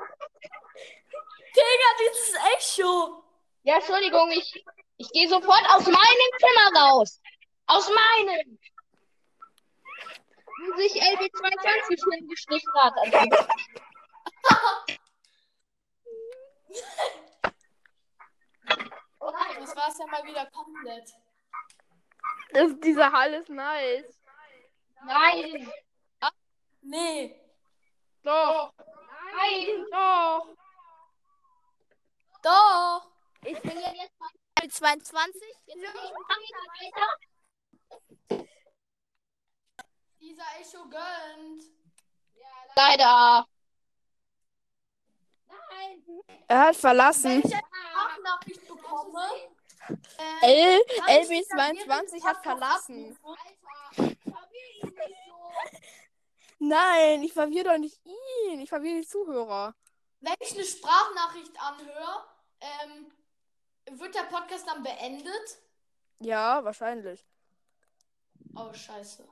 Digga, 1.54 1.90
dieses 2.00 2.35
Echo. 2.57 3.23
Ja, 3.62 3.76
Entschuldigung, 3.76 4.33
ich, 4.33 4.64
ich 4.97 5.12
gehe 5.12 5.28
sofort 5.28 5.64
aus 5.71 5.87
meinem 5.87 6.31
Zimmer 6.40 6.81
raus. 6.81 7.21
Aus 7.66 7.88
meinem. 7.88 8.59
Wo 10.59 10.76
sich 10.76 11.00
LB22 11.00 12.12
hingeschlichen 12.12 12.75
hat. 12.75 12.95
Also, 12.99 13.47
Oh 19.21 19.31
nein, 19.31 19.57
das 19.61 19.76
war 19.76 19.88
es 19.88 19.99
ja 19.99 20.07
mal 20.07 20.25
wieder 20.25 20.47
komplett. 20.47 21.11
Das, 22.50 22.73
dieser 22.81 23.12
Hall 23.12 23.35
ist 23.35 23.49
nice. 23.49 24.24
Nein. 25.06 25.73
Nee. 26.82 27.40
Doch, 28.23 28.73
Nein. 29.37 29.87
doch. 29.90 30.49
Doch. 32.42 33.11
Ich 33.42 33.61
bin 33.61 33.80
ja 33.80 33.92
jetzt 33.92 34.12
bei 34.54 34.66
22. 34.66 35.42
Jetzt 35.66 35.80
bin 35.80 35.82
ich 35.82 36.12
weiter. 36.82 38.46
Dieser 40.20 40.44
Echo 40.61 40.88
gönnt. 40.88 41.64
Leider. 42.76 43.46
Nein. 45.49 46.04
Er 46.49 46.61
hat 46.61 46.76
verlassen. 46.76 47.42
Wenn 47.42 47.50
ich 47.50 47.54
eine 47.54 47.62
Sprachnachricht 47.62 48.68
bekomme, 48.68 49.28
äh, 50.42 50.76
L, 50.76 50.84
kann 50.99 51.08
ich 51.23 51.28
dich 51.28 51.49
dann 51.49 51.76
LB22 51.76 51.88
während 51.88 52.25
hat 52.25 52.42
verlassen. 52.42 53.18
Alter, 53.23 54.43
Nein, 56.59 57.23
ich 57.23 57.33
verwirre 57.33 57.64
doch 57.64 57.78
nicht 57.78 58.00
ihn. 58.04 58.61
Ich 58.61 58.68
verwirre 58.68 59.00
die 59.00 59.06
Zuhörer. 59.06 59.75
Wenn 60.21 60.35
ich 60.40 60.54
eine 60.54 60.64
Sprachnachricht 60.64 61.61
anhöre, 61.61 62.25
ähm, 62.61 63.12
wird 63.99 64.14
der 64.14 64.23
Podcast 64.23 64.66
dann 64.66 64.83
beendet? 64.83 65.59
Ja, 66.21 66.64
wahrscheinlich. 66.64 67.26
Oh, 68.56 68.73
scheiße. 68.73 69.28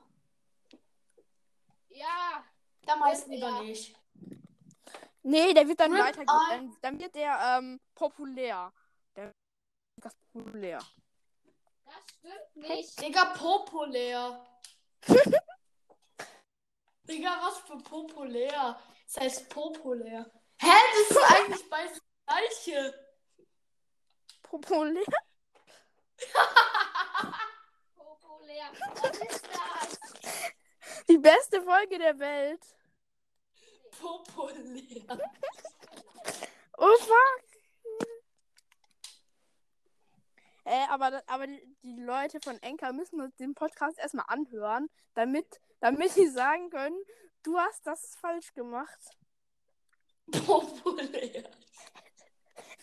Ja. 1.89 2.43
Dann 2.85 2.99
meist 2.99 3.27
Ja. 3.27 3.33
lieber 3.33 3.61
nicht. 3.63 3.95
Nee, 5.23 5.53
der 5.53 5.67
wird 5.67 5.79
dann. 5.79 5.95
Eye. 5.95 6.11
Dann, 6.25 6.77
dann 6.81 6.99
wird 6.99 7.15
der 7.15 7.39
ähm, 7.41 7.79
populär. 7.95 8.73
Der 9.15 9.33
ganz 10.01 10.15
populär. 10.33 10.79
Das 11.85 11.95
stimmt 12.09 12.55
nicht. 12.57 13.01
Digga, 13.01 13.25
populär. 13.33 14.45
Digga, 17.07 17.37
was 17.41 17.59
für 17.59 17.77
populär? 17.77 18.77
Das 19.05 19.17
heißt 19.23 19.47
populär. 19.49 20.29
Hä, 20.59 20.67
das 20.67 21.11
ist 21.11 21.17
eigentlich 21.31 21.69
beides 21.69 21.93
das 21.93 22.01
gleiche. 22.25 22.93
Populär? 24.41 25.03
Populär. 27.95 28.71
Was 29.01 29.17
ist 29.19 29.47
das? 29.47 29.99
Die 31.09 31.17
beste 31.17 31.61
Folge 31.61 31.97
der 31.99 32.17
Welt. 32.19 32.61
Populär. 33.99 35.17
Oh 36.77 36.97
fuck. 36.97 37.52
Äh, 40.65 40.85
aber, 40.89 41.21
aber 41.27 41.47
die, 41.47 41.61
Leute 41.83 42.39
von 42.39 42.57
Enker 42.61 42.93
müssen 42.93 43.19
uns 43.21 43.35
den 43.35 43.53
Podcast 43.53 43.97
erstmal 43.97 44.25
anhören, 44.27 44.89
damit, 45.13 45.59
damit 45.79 46.11
sie 46.11 46.27
sagen 46.29 46.69
können, 46.69 46.97
du 47.43 47.57
hast 47.59 47.85
das 47.85 48.15
falsch 48.15 48.53
gemacht. 48.53 48.99
Populär. 50.31 51.43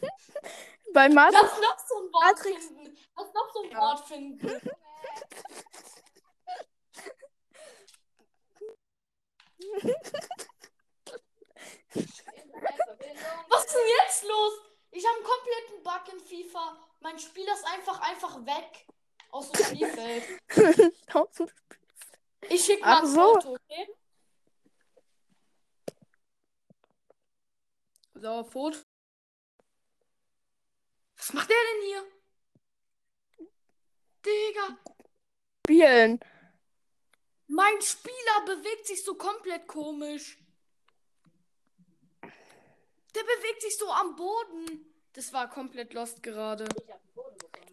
Bei 0.93 1.09
Martin. 1.09 1.39
Lass 1.41 1.61
noch 1.61 1.79
so 1.79 1.95
ein 2.01 2.13
Wort 2.13 2.37
Matrix. 2.37 2.67
finden. 2.67 2.99
Lass 3.17 3.33
noch 3.33 3.53
so 3.53 3.63
ein 3.63 3.71
Ja. 3.71 3.79
Wort 3.79 4.07
finden. 4.07 4.61
Was 13.49 13.65
ist 13.65 13.75
denn 13.75 13.89
jetzt 13.99 14.25
los? 14.25 14.53
Ich 14.93 15.07
habe 15.07 15.17
einen 15.17 15.25
kompletten 15.25 15.83
Bug 15.83 16.03
in 16.13 16.21
FIFA. 16.21 16.90
Mein 17.01 17.19
Spieler 17.19 17.53
ist 17.55 17.65
einfach, 17.67 18.01
einfach 18.01 18.47
weg. 18.47 18.87
Aus 19.31 19.51
dem 19.53 19.65
Spielfeld. 19.65 20.25
Ich 22.49 22.65
schicke 22.65 22.81
mal 22.85 22.99
Ach 22.99 23.03
ein 23.03 23.07
so. 23.07 23.35
Foto, 23.35 23.53
okay? 23.55 23.89
So, 28.15 28.45
Foto. 28.45 28.79
Was 31.17 31.33
macht 31.35 31.49
der 31.51 31.57
denn 31.57 31.87
hier? 31.87 32.05
Digga, 34.25 34.79
Spielen. 35.67 36.21
mein 37.47 37.81
Spieler 37.83 38.45
bewegt 38.47 38.87
sich 38.87 39.05
so 39.05 39.15
komplett 39.15 39.67
komisch. 39.67 40.39
Der 42.23 43.23
bewegt 43.23 43.63
sich 43.63 43.77
so 43.77 43.91
am 43.91 44.17
Boden. 44.17 44.90
Das 45.13 45.33
war 45.33 45.49
komplett 45.51 45.93
lost 45.93 46.23
gerade. 46.23 46.67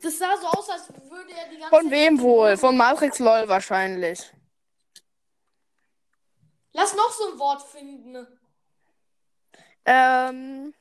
Das 0.01 0.17
sah 0.17 0.37
so 0.37 0.47
aus, 0.47 0.69
als 0.69 0.89
würde 1.09 1.31
er 1.33 1.49
die 1.49 1.57
ganze 1.57 1.69
Von 1.75 1.83
Zeit- 1.83 1.91
wem 1.91 2.19
wohl? 2.21 2.57
Von 2.57 2.77
Matrix 2.77 3.19
LOL 3.19 3.47
wahrscheinlich. 3.47 4.31
Lass 6.73 6.93
noch 6.95 7.11
so 7.11 7.31
ein 7.33 7.39
Wort 7.39 7.61
finden. 7.63 8.27
Ähm. 9.85 10.73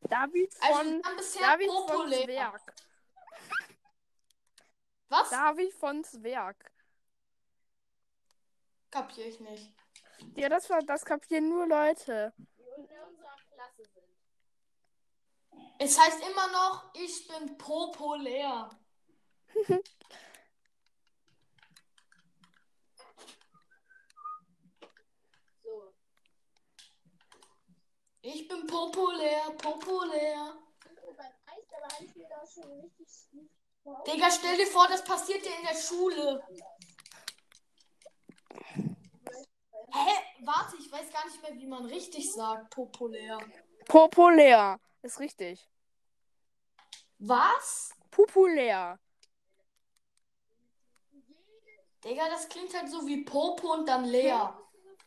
David 0.00 0.54
Also, 0.60 0.74
von. 0.78 1.02
bisher 1.16 1.42
David 1.48 1.68
von. 1.70 2.12
Zwerg. 2.12 2.74
Was? 5.08 5.30
David 5.30 5.72
von 5.74 6.04
Zwerg. 6.04 6.70
Kapier 8.90 9.26
ich 9.26 9.40
nicht. 9.40 9.74
Ja, 10.36 10.48
das 10.48 10.68
war 10.70 10.80
das 10.82 11.04
kapieren 11.04 11.48
nur 11.48 11.66
Leute. 11.66 12.32
Die 12.38 12.42
in 12.74 12.84
unserer 12.84 13.36
Klasse 13.52 13.82
sind. 13.92 14.04
Es 15.80 15.98
heißt 15.98 16.20
immer 16.28 16.48
noch, 16.48 16.92
ich 16.94 17.26
bin 17.28 17.56
populär. 17.56 18.68
So. 25.62 25.94
Ich 28.22 28.48
bin 28.48 28.66
populär, 28.66 29.50
populär. 29.58 30.56
Digga, 34.06 34.30
stell 34.30 34.56
dir 34.56 34.66
vor, 34.66 34.88
das 34.88 35.04
passiert 35.04 35.44
dir 35.44 35.56
in 35.56 35.66
der 35.66 35.74
Schule. 35.74 36.42
Hä? 39.92 40.10
Warte, 40.44 40.76
ich 40.78 40.90
weiß 40.90 41.12
gar 41.12 41.24
nicht 41.26 41.42
mehr, 41.42 41.54
wie 41.54 41.66
man 41.66 41.84
richtig 41.86 42.32
sagt, 42.32 42.70
populär. 42.70 43.38
Populär. 43.86 44.78
Ist 45.02 45.20
richtig. 45.20 45.68
Was? 47.18 47.94
Populär. 48.10 48.98
Digga, 52.04 52.28
das 52.28 52.48
klingt 52.48 52.74
halt 52.74 52.90
so 52.90 53.06
wie 53.06 53.24
Popo 53.24 53.72
und 53.72 53.88
dann 53.88 54.04
leer. 54.04 54.56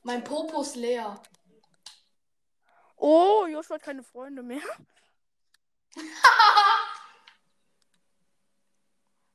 Mein 0.04 0.24
Popo 0.24 0.62
ist 0.62 0.76
leer. 0.76 1.22
Oh, 2.98 3.46
Joshua 3.48 3.76
hat 3.76 3.84
keine 3.84 4.04
Freunde 4.04 4.44
mehr. 4.44 4.62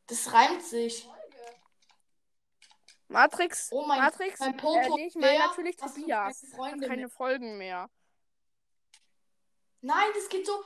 Das 0.09 0.33
reimt 0.33 0.63
sich. 0.63 1.09
Matrix. 3.09 3.69
Oh 3.73 3.85
mein, 3.87 4.01
Matrix. 4.01 4.41
mein 4.41 4.57
Popo 4.57 4.79
äh, 4.79 4.89
nee, 5.01 5.07
ich 5.07 5.15
meine 5.15 5.39
natürlich 5.39 5.77
Tobias. 5.77 6.45
keine 6.57 6.87
keine? 6.87 7.09
Folgen 7.09 7.59
mehr. 7.59 7.89
Nein, 9.87 10.11
das 10.15 10.29
geht 10.29 10.45
so. 10.45 10.65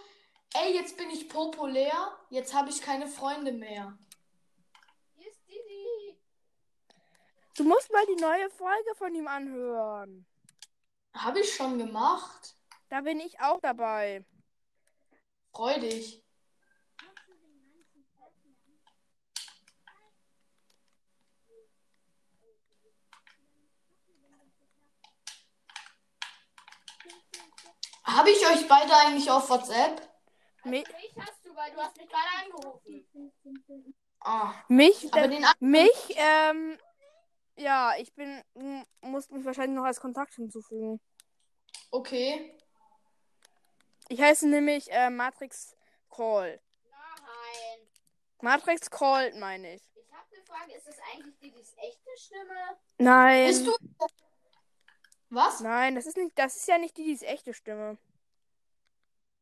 Ey, 0.55 0.75
jetzt 0.75 0.97
bin 0.97 1.11
ich 1.11 1.29
populär. 1.29 1.93
Jetzt 2.31 2.55
habe 2.55 2.71
ich 2.71 2.81
keine 2.81 3.07
Freunde 3.07 3.53
mehr. 3.53 3.99
Hier 5.15 5.31
ist 5.31 5.47
Didi. 5.47 6.19
Du 7.55 7.65
musst 7.65 7.93
mal 7.93 8.07
die 8.07 8.23
neue 8.23 8.49
Folge 8.49 8.95
von 8.97 9.15
ihm 9.15 9.29
anhören. 9.29 10.25
Habe 11.13 11.41
ich 11.41 11.55
schon 11.55 11.77
gemacht. 11.77 12.57
Da 12.89 13.03
bin 13.03 13.21
ich 13.21 13.39
auch 13.41 13.61
dabei. 13.61 14.25
Freu 15.53 15.79
dich. 15.79 16.23
Habe 28.17 28.31
ich 28.31 28.47
euch 28.47 28.67
beide 28.67 28.95
eigentlich 28.97 29.31
auf 29.31 29.49
WhatsApp? 29.49 30.03
Mi 30.65 30.79
Mich 30.81 30.87
hast 31.19 31.45
du, 31.45 31.55
weil 31.55 31.71
du 31.73 31.79
hast 31.79 31.97
mich 31.97 32.09
gerade 32.09 32.45
angerufen. 32.45 33.95
Ah. 34.21 34.53
mich, 34.69 35.13
Aber 35.13 35.25
äh, 35.25 35.29
den 35.29 35.47
mich, 35.61 36.17
ähm, 36.17 36.79
ja, 37.57 37.95
ich 37.99 38.13
bin, 38.15 38.43
muss 39.01 39.31
mich 39.31 39.45
wahrscheinlich 39.45 39.77
noch 39.77 39.85
als 39.85 40.01
Kontakt 40.01 40.35
hinzufügen. 40.35 41.01
Okay. 41.91 42.55
Ich 44.09 44.21
heiße 44.21 44.49
nämlich 44.49 44.91
äh, 44.91 45.09
Matrix 45.09 45.77
Call. 46.11 46.61
Nein. 46.91 47.89
Matrix 48.41 48.91
Call 48.91 49.33
meine 49.39 49.77
ich. 49.77 49.83
Ich 49.95 50.13
habe 50.13 50.27
eine 50.35 50.45
Frage. 50.45 50.75
Ist 50.77 50.89
das 50.89 50.97
eigentlich 51.13 51.39
Didis 51.39 51.75
echte 51.79 52.11
Stimme? 52.17 52.77
Nein. 52.99 53.47
Bist 53.47 53.67
du. 53.67 53.77
Was? 55.31 55.61
Nein, 55.61 55.95
das 55.95 56.07
ist 56.07 56.17
nicht, 56.17 56.37
das 56.39 56.57
ist 56.57 56.67
ja 56.69 56.79
nicht 56.79 56.97
die, 56.97 57.17
die 57.17 57.25
echte 57.25 57.55
Stimme. 57.55 57.97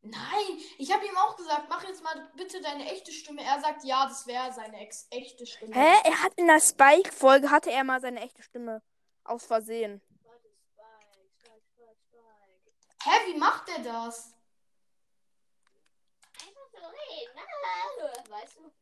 Nein, 0.03 0.59
ich 0.77 0.93
habe 0.93 1.05
ihm 1.07 1.17
auch 1.17 1.37
gesagt, 1.37 1.69
mach 1.69 1.83
jetzt 1.83 2.03
mal 2.05 2.31
bitte 2.37 2.61
deine 2.61 2.91
echte 2.91 3.11
Stimme. 3.11 3.43
Er 3.43 3.61
sagt, 3.61 3.85
ja, 3.85 4.07
das 4.07 4.27
wäre 4.27 4.53
seine 4.53 4.79
ex 4.81 5.07
echte 5.11 5.45
Stimme. 5.47 5.75
Hä? 5.75 5.95
Er 6.05 6.23
hat 6.23 6.35
in 6.37 6.47
der 6.47 6.61
Spike-Folge 6.61 7.51
hatte 7.51 7.73
er 7.73 7.85
mal 7.85 8.01
seine 8.01 8.21
echte 8.21 8.43
Stimme. 8.43 8.83
Aus 9.25 9.45
Versehen. 9.47 10.01
Warte, 10.23 10.49
Spike, 10.49 11.29
Spike, 11.39 11.63
Spike, 11.73 11.97
Spike. 12.07 12.73
Hä, 13.05 13.33
wie 13.33 13.39
macht 13.39 13.69
er 13.71 13.83
das? 13.83 14.35
Einfach 16.41 16.69
so 16.71 16.87
reden. 16.87 17.35
ne? 17.35 18.31
Weißt 18.31 18.57
du? 18.57 18.73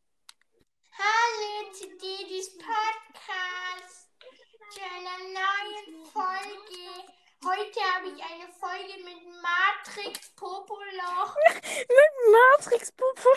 Hallo 0.99 1.73
zu 1.73 1.87
Didis 1.97 2.59
Podcast. 2.59 4.06
Zu 4.71 4.81
einer 4.83 5.19
neuen 5.19 6.07
Folge. 6.07 7.13
Heute 7.45 7.81
habe 7.95 8.09
ich 8.09 8.23
eine 8.25 8.53
Folge 8.53 9.05
mit 9.05 9.41
Matrix 9.41 10.31
Popoloch. 10.35 11.37
Mit 11.55 12.59
Matrix 12.59 12.91
Puppe. 12.93 13.29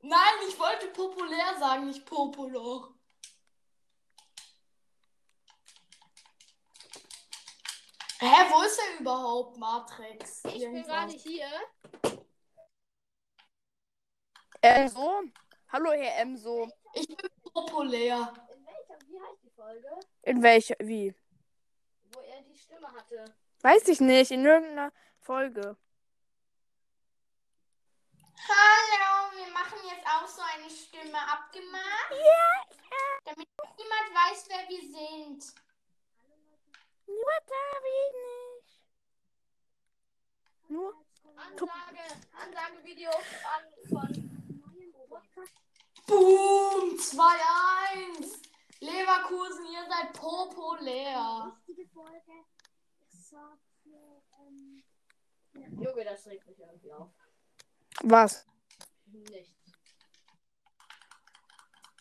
Nein, 0.00 0.34
ich 0.48 0.58
wollte 0.58 0.88
populär 0.88 1.56
sagen, 1.58 1.86
nicht 1.86 2.04
Popoloch. 2.06 2.90
Hä, 8.20 8.50
wo 8.50 8.62
ist 8.62 8.78
er 8.78 9.00
überhaupt, 9.00 9.58
Matrix? 9.58 10.42
Ich 10.44 10.52
bin 10.54 10.62
Irgendwas. 10.62 10.86
gerade 10.86 11.12
hier. 11.12 11.48
Emso? 14.60 15.22
Hallo, 15.68 15.92
Herr 15.92 16.18
Emso. 16.18 16.68
Ich 16.94 17.06
bin 17.06 17.30
populär. 17.52 18.32
In 18.52 18.64
welcher? 18.66 18.98
Wie 19.06 19.20
heißt 19.20 19.42
die 19.44 19.50
Folge? 19.50 20.00
In 20.22 20.42
welcher? 20.42 20.74
Wie? 20.80 21.14
Wo 22.12 22.20
er 22.20 22.42
die 22.42 22.56
Stimme 22.56 22.92
hatte. 22.92 23.24
Weiß 23.62 23.86
ich 23.88 24.00
nicht. 24.00 24.30
In 24.30 24.44
irgendeiner 24.44 24.92
Folge. 25.20 25.76
Hallo, 28.48 29.30
wir 29.36 29.52
machen 29.52 29.78
jetzt 29.84 30.06
auch 30.06 30.26
so 30.26 30.42
eine 30.42 30.70
Stimme 30.70 31.18
abgemacht. 31.18 32.10
Ja. 32.10 32.64
Damit 33.24 33.48
niemand 33.76 34.14
weiß, 34.14 34.48
wer 34.48 34.68
wir 34.68 34.80
sind. 34.80 35.54
Nur 37.06 37.38
David 37.46 38.14
nicht. 38.62 38.80
Nur. 40.68 40.94
Ansage, 41.36 42.04
Ansagevideo 42.32 43.10
an 43.10 43.64
von 43.88 44.37
Boom, 46.06 46.96
2-1. 46.96 48.38
Leverkusen, 48.80 49.66
ihr 49.66 49.86
seid 49.88 50.12
populär. 50.12 51.52
Junge, 55.54 56.04
das 56.04 56.26
regt 56.26 56.46
mich 56.46 56.58
irgendwie 56.58 56.92
auf. 56.92 57.10
Was? 58.02 58.46
Nichts. 59.06 59.58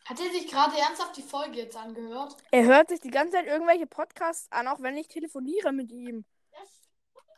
Hat 0.05 0.19
er 0.21 0.31
sich 0.31 0.47
gerade 0.47 0.77
ernsthaft 0.77 1.17
die 1.17 1.21
Folge 1.21 1.57
jetzt 1.57 1.75
angehört? 1.75 2.37
Er 2.51 2.63
hört 2.63 2.89
sich 2.89 3.01
die 3.01 3.09
ganze 3.09 3.33
Zeit 3.33 3.45
irgendwelche 3.45 3.87
Podcasts 3.87 4.49
an, 4.51 4.67
auch 4.67 4.81
wenn 4.81 4.95
ich 4.95 5.09
telefoniere 5.09 5.73
mit 5.73 5.91
ihm. 5.91 6.23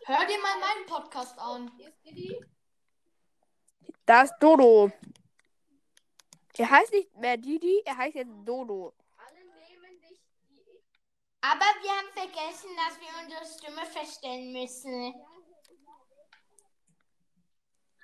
Hör 0.05 0.25
dir 0.25 0.39
mal 0.39 0.59
meinen 0.59 0.85
Podcast 0.87 1.37
an. 1.39 1.71
hier 1.77 1.89
ist 1.89 2.03
Didi. 2.03 2.45
Da 4.05 4.23
ist 4.23 4.33
Dodo. 4.39 4.91
Er 6.59 6.69
heißt 6.69 6.91
nicht 6.91 7.15
mehr 7.15 7.37
Didi, 7.37 7.81
er 7.85 7.95
heißt 7.95 8.15
jetzt 8.15 8.31
Dodo. 8.43 8.93
Alle 9.17 9.39
nehmen 9.39 10.01
dich 10.01 10.19
die. 10.49 10.83
Aber 11.39 11.65
wir 11.81 11.89
haben 11.89 12.11
vergessen, 12.11 12.69
dass 12.75 12.99
wir 12.99 13.07
unsere 13.23 13.45
Stimme 13.45 13.85
verstellen 13.85 14.51
müssen. 14.51 15.15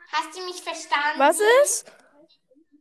Hast 0.10 0.38
du 0.38 0.46
mich 0.46 0.64
verstanden? 0.64 1.20
Was 1.20 1.38
ist? 1.64 1.92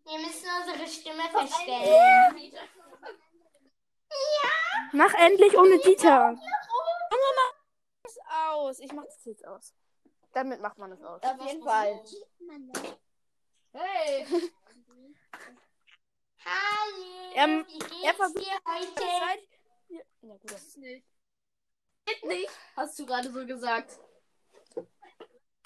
Wir 0.04 0.18
müssen 0.20 0.46
unsere 0.60 0.86
Stimme 0.86 1.24
verstellen. 1.30 2.52
Mach 4.92 5.14
endlich 5.14 5.58
ohne 5.58 5.76
Dieter. 5.78 6.28
Junge, 6.28 6.40
mach 7.10 7.54
das 8.04 8.18
aus. 8.28 8.78
Ich 8.78 8.92
mach 8.92 9.06
das 9.06 9.24
jetzt 9.24 9.44
aus. 9.44 9.74
Damit 10.32 10.60
macht 10.60 10.78
man 10.78 10.90
das 10.90 11.02
aus. 11.02 11.20
Auf 11.20 11.46
jeden 11.48 11.64
Fall. 11.64 12.00
Hey! 13.72 14.26
Hallo. 16.44 17.32
Ähm, 17.34 17.64
wie 17.68 17.78
geht's 17.78 18.04
er 18.04 18.14
versucht- 18.14 18.44
dir 18.44 18.60
heute? 18.66 18.94
Zeit. 18.94 19.40
Ja, 19.88 20.02
gut. 20.20 20.40
Das 20.50 20.62
ist 20.62 20.78
nicht. 20.78 21.06
Geht 22.06 22.24
nicht, 22.24 22.50
hast 22.76 22.98
du 22.98 23.06
gerade 23.06 23.32
so 23.32 23.46
gesagt. 23.46 23.98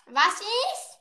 Was 0.07 0.41
ist? 0.41 1.01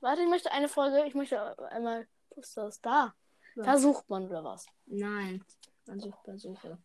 Warte, 0.00 0.22
ich 0.22 0.28
möchte 0.28 0.50
eine 0.50 0.68
Folge. 0.68 1.04
Ich 1.06 1.14
möchte 1.14 1.58
einmal. 1.70 2.08
Wo 2.30 2.40
ist 2.40 2.56
das? 2.56 2.80
Da. 2.80 3.14
Da 3.56 3.76
sucht 3.76 4.08
man 4.08 4.26
oder 4.28 4.44
was? 4.44 4.66
Nein. 4.86 5.44
Man 5.86 6.00
sucht 6.00 6.22
bei 6.24 6.36
Suche. 6.36 6.78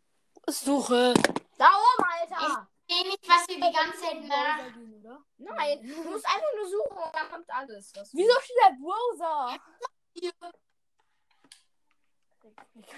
Suche. 0.47 1.13
Da 1.57 1.69
oben, 1.69 2.09
Alter! 2.19 2.67
Ich 2.87 2.95
sehe 2.95 3.03
nicht, 3.07 3.27
was 3.29 3.47
wir 3.47 3.55
die 3.55 3.61
ganze 3.73 3.99
Zeit 4.01 4.23
machen. 4.27 5.03
Nein, 5.37 5.81
du 5.87 6.03
musst 6.09 6.25
einfach 6.25 6.53
nur 6.57 6.67
suchen 6.67 6.97
und 6.97 7.15
dann 7.15 7.29
kommt 7.31 7.49
alles. 7.49 7.93
Was 7.95 8.13
Wieso 8.13 8.33
steht 8.41 8.57
der 8.67 8.75
Browser? 8.81 9.57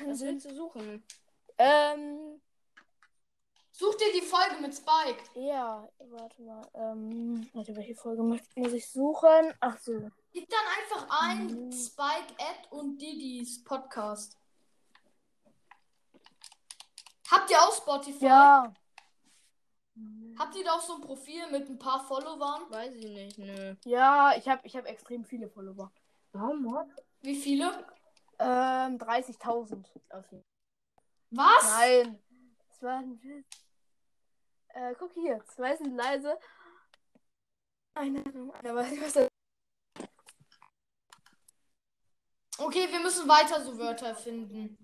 Was 0.05 0.21
willst 0.21 0.49
du 0.49 0.55
suchen? 0.55 1.03
Ähm. 1.57 2.41
Such 3.71 3.95
dir 3.95 4.13
die 4.13 4.25
Folge 4.25 4.61
mit 4.61 4.73
Spike. 4.73 5.21
Ja, 5.33 5.89
warte 5.99 6.41
mal. 6.41 6.61
Ähm, 6.75 7.49
warte, 7.53 7.75
welche 7.75 7.95
Folge 7.95 8.23
muss, 8.23 8.39
muss 8.55 8.71
ich 8.71 8.89
suchen? 8.89 9.53
Ach 9.59 9.77
so. 9.79 10.09
Gib 10.31 10.49
dann 10.49 10.65
einfach 10.79 11.07
ein 11.23 11.71
Spike 11.73 12.33
Ed 12.37 12.71
und 12.71 12.97
Didis 12.97 13.61
Podcast. 13.65 14.37
Habt 17.29 17.51
ihr 17.51 17.59
auch 17.59 17.75
Spotify? 17.75 18.25
Ja. 18.25 18.73
Habt 20.37 20.55
ihr 20.55 20.63
da 20.63 20.73
auch 20.73 20.81
so 20.81 20.95
ein 20.95 21.01
Profil 21.01 21.49
mit 21.51 21.69
ein 21.69 21.79
paar 21.79 22.05
Followern? 22.05 22.69
Weiß 22.69 22.93
ich 22.95 23.09
nicht, 23.09 23.37
nö. 23.37 23.75
Ja, 23.83 24.35
ich 24.37 24.47
habe 24.47 24.61
ich 24.65 24.75
hab 24.75 24.85
extrem 24.85 25.25
viele 25.25 25.49
Follower. 25.49 25.91
Warum? 26.31 26.77
Wie 27.21 27.35
viele? 27.35 27.85
Ähm, 28.39 28.97
30.000. 28.97 29.85
Okay. 30.09 30.43
Was? 31.31 31.63
Nein. 31.63 32.19
Das 32.69 32.81
war 32.81 32.99
ein 32.99 33.21
Witz. 33.21 33.47
Äh, 34.69 34.93
guck 34.99 35.13
hier. 35.13 35.43
Zwei 35.45 35.75
sind 35.75 35.95
leise. 35.95 36.37
Eine, 37.93 38.23
eine 38.23 38.75
weiß 38.75 38.91
nicht, 38.91 39.01
was 39.01 39.13
das 39.13 39.27
Okay, 42.57 42.89
wir 42.89 42.99
müssen 42.99 43.27
weiter 43.27 43.61
so 43.63 43.77
Wörter 43.77 44.15
finden. 44.15 44.77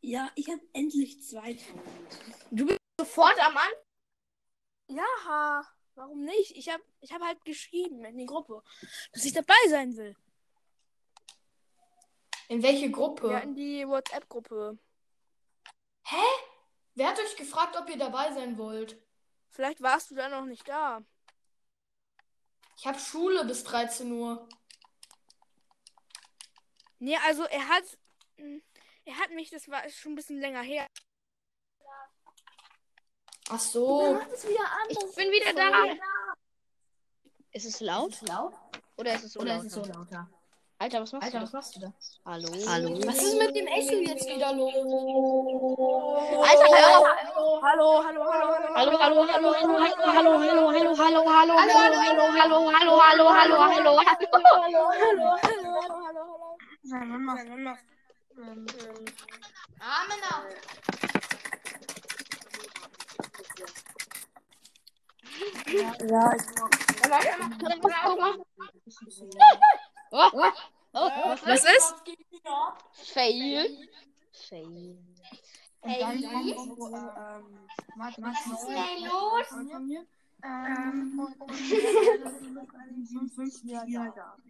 Ja, 0.00 0.30
ich 0.34 0.48
habe 0.50 0.60
endlich 0.72 1.22
2000. 1.22 1.80
Du 2.50 2.66
bist 2.66 2.80
sofort 2.98 3.38
am 3.40 3.56
Anfang. 3.56 3.72
Ja, 4.88 5.64
warum 5.94 6.24
nicht? 6.24 6.56
Ich 6.56 6.68
habe 6.68 6.82
ich 7.00 7.12
hab 7.12 7.22
halt 7.22 7.44
geschrieben 7.44 8.04
in 8.04 8.18
die 8.18 8.26
Gruppe, 8.26 8.62
dass 9.12 9.24
ich 9.24 9.32
dabei 9.32 9.54
sein 9.68 9.96
will. 9.96 10.16
In 12.48 12.62
welche 12.62 12.90
Gruppe? 12.90 13.30
Ja, 13.30 13.38
in 13.38 13.54
die 13.54 13.86
WhatsApp-Gruppe. 13.86 14.78
Wer 16.94 17.08
hat 17.08 17.18
euch 17.18 17.36
gefragt, 17.36 17.76
ob 17.76 17.88
ihr 17.88 17.96
dabei 17.98 18.32
sein 18.32 18.56
wollt? 18.58 19.00
Vielleicht 19.50 19.80
warst 19.82 20.10
du 20.10 20.14
da 20.14 20.28
noch 20.28 20.44
nicht 20.44 20.68
da. 20.68 21.00
Ich 22.76 22.86
habe 22.86 22.98
Schule 22.98 23.44
bis 23.44 23.64
13 23.64 24.12
Uhr. 24.12 24.48
Nee, 26.98 27.16
also 27.24 27.44
er 27.44 27.68
hat. 27.68 27.84
mh, 28.36 28.60
Er 29.04 29.18
hat 29.18 29.30
mich, 29.30 29.50
das 29.50 29.68
war 29.68 29.88
schon 29.90 30.12
ein 30.12 30.16
bisschen 30.16 30.40
länger 30.40 30.62
her. 30.62 30.86
Ach 33.50 33.60
so. 33.60 34.18
es 34.32 34.46
wieder 34.48 34.64
an. 34.64 34.88
Ich 34.88 34.98
bin 35.14 35.30
wieder 35.30 35.52
da. 35.52 35.94
Ist 37.52 37.66
es 37.66 37.80
laut? 37.80 38.18
Oder 38.96 39.14
ist 39.14 39.24
es 39.24 39.32
so 39.34 39.40
Oder 39.40 39.56
laut? 39.56 39.66
ist 39.66 39.76
es 39.76 39.86
so 39.86 39.92
lauter? 39.92 40.30
Alter, 40.84 41.00
was 41.00 41.12
machst 41.14 41.24
Alter, 41.24 41.38
du 41.38 41.44
was 41.44 41.50
da? 41.50 41.56
machst 41.56 41.76
du 41.76 41.80
da? 41.80 41.92
Hallo? 42.26 42.48
Hallo? 42.68 43.06
Was 43.06 43.16
ist 43.22 43.38
mit 43.38 43.56
dem 43.56 43.66
Echo 43.68 43.96
jetzt 44.04 44.28
wieder 44.28 44.52
los? 44.52 44.74
Alter, 46.44 46.68
hallo? 46.76 47.08
Hallo, 47.64 48.04
hallo, 48.04 48.22
hallo, 48.30 48.52
hallo. 48.52 48.68
Hallo, 48.76 48.92
hallo, 49.00 49.24
hallo, 49.32 49.54
hallo, 49.54 49.80
hallo, 49.80 50.32
hallo, 50.36 50.44
hallo, 50.44 50.92
hallo, 50.98 51.24
hallo, 51.24 51.24
hallo, 51.24 51.56
hallo, 51.56 52.20
hallo, 52.20 52.60
hallo, 52.68 52.68
hallo, 52.68 53.24
hallo, 53.24 53.30
hallo, 53.32 53.64
hallo, 53.64 54.20
hallo. 54.24 55.30
Hallo, 56.92 57.16
hallo, 57.16 57.48
hallo. 57.48 57.72
Amena. 59.80 60.32
Ja, 66.10 66.32
ich 66.36 66.44
Oh, 70.16 70.30
oh, 70.94 71.10
oh, 71.24 71.36
Was 71.44 71.64
ist? 71.64 71.94
Fail. 73.12 73.88
Fail. 74.48 74.98
Dann 75.82 76.22
so, 76.22 76.88
ähm, 76.88 77.68
warte, 77.96 78.22
Was 78.22 78.46
ist 78.46 78.68
denn 78.68 79.04
los? 79.04 79.46
von 79.70 79.86
mir. 79.86 80.06
Ähm, 80.42 81.18
und, 81.18 81.40
und, 81.40 81.50
und, 81.50 83.06
57 83.06 83.64
Wiedergaben. 83.64 84.42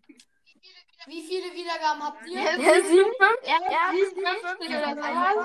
Wie 1.07 1.23
viele 1.23 1.53
Wiedergaben 1.53 2.03
habt 2.03 2.27
ihr? 2.27 2.41
Ja, 2.41 2.53
57. 2.53 2.99
Er 3.43 3.71
Ja, 3.71 3.79
hat 3.89 3.95
57 3.95 4.69
oder 4.69 4.95
sowas. 4.95 5.37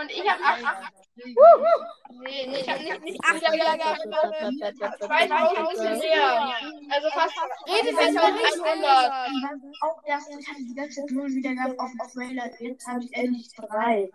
Und 0.00 0.10
ich 0.10 0.28
habe 0.30 0.42
8. 0.44 0.92
Nee, 1.16 2.46
nee, 2.48 2.60
ich 2.60 2.68
habe 2.68 2.82
nicht, 2.82 3.02
nicht 3.02 3.24
8 3.24 3.34
Wiedergaben. 3.52 4.12
2000 4.98 5.98
mehr. 6.00 6.54
Also 6.90 7.08
fast 7.10 7.34
Redet 7.68 7.94
fast 7.94 8.06
jetzt 8.06 8.14
mal 8.14 8.32
nicht 8.32 8.60
100. 8.62 9.82
Auch 9.82 10.02
das, 10.06 10.28
ich 10.28 10.48
hatte 10.48 10.58
die 10.62 10.74
ganze 10.74 11.00
Zeit 11.00 11.10
null 11.10 11.28
Wiedergaben 11.28 11.78
auf 11.78 11.90
dem 11.90 11.98
Trailer. 12.12 12.60
Jetzt 12.60 12.86
habe 12.86 13.00
ich 13.04 13.12
endlich 13.14 13.48
drei. 13.54 14.10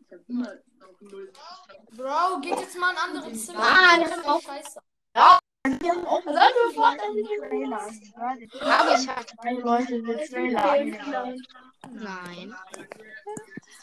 Ich 0.00 0.12
habe 0.12 0.22
immer 0.28 0.52
noch 0.78 1.00
null. 1.00 1.32
Bro, 1.96 2.40
geht 2.40 2.60
jetzt 2.60 2.78
mal 2.78 2.90
in 2.92 2.96
ein 2.96 3.04
anderes 3.16 3.46
Zimmer. 3.46 3.60
Ah, 3.62 3.98
Das 3.98 4.16
ist 4.16 4.28
auch- 4.28 4.40
scheiße. 4.42 4.80
Ich 5.80 7.28
Trailer 7.48 7.80
angehört. 7.80 8.62
Aber 8.62 8.94
ich 8.98 9.08
habe 9.08 9.26
Drei 9.42 9.52
Leute 9.52 10.28
Trailer 10.30 10.72
angehört. 10.72 11.40
Nein. 11.90 12.54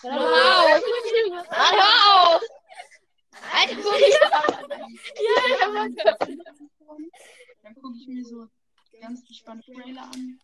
Hör 0.02 0.14
auf! 0.14 0.84
Mann, 1.30 1.76
hör 1.76 2.36
auf! 2.36 2.42
Alter, 3.54 3.76
guck 3.82 4.00
ich 4.00 4.20
Dann 7.64 7.76
gucke 7.76 7.98
ich 7.98 8.08
mir 8.08 8.26
so 8.26 8.48
ganz 9.02 9.22
entspannt 9.28 9.66
Trailer 9.66 10.04
an. 10.04 10.40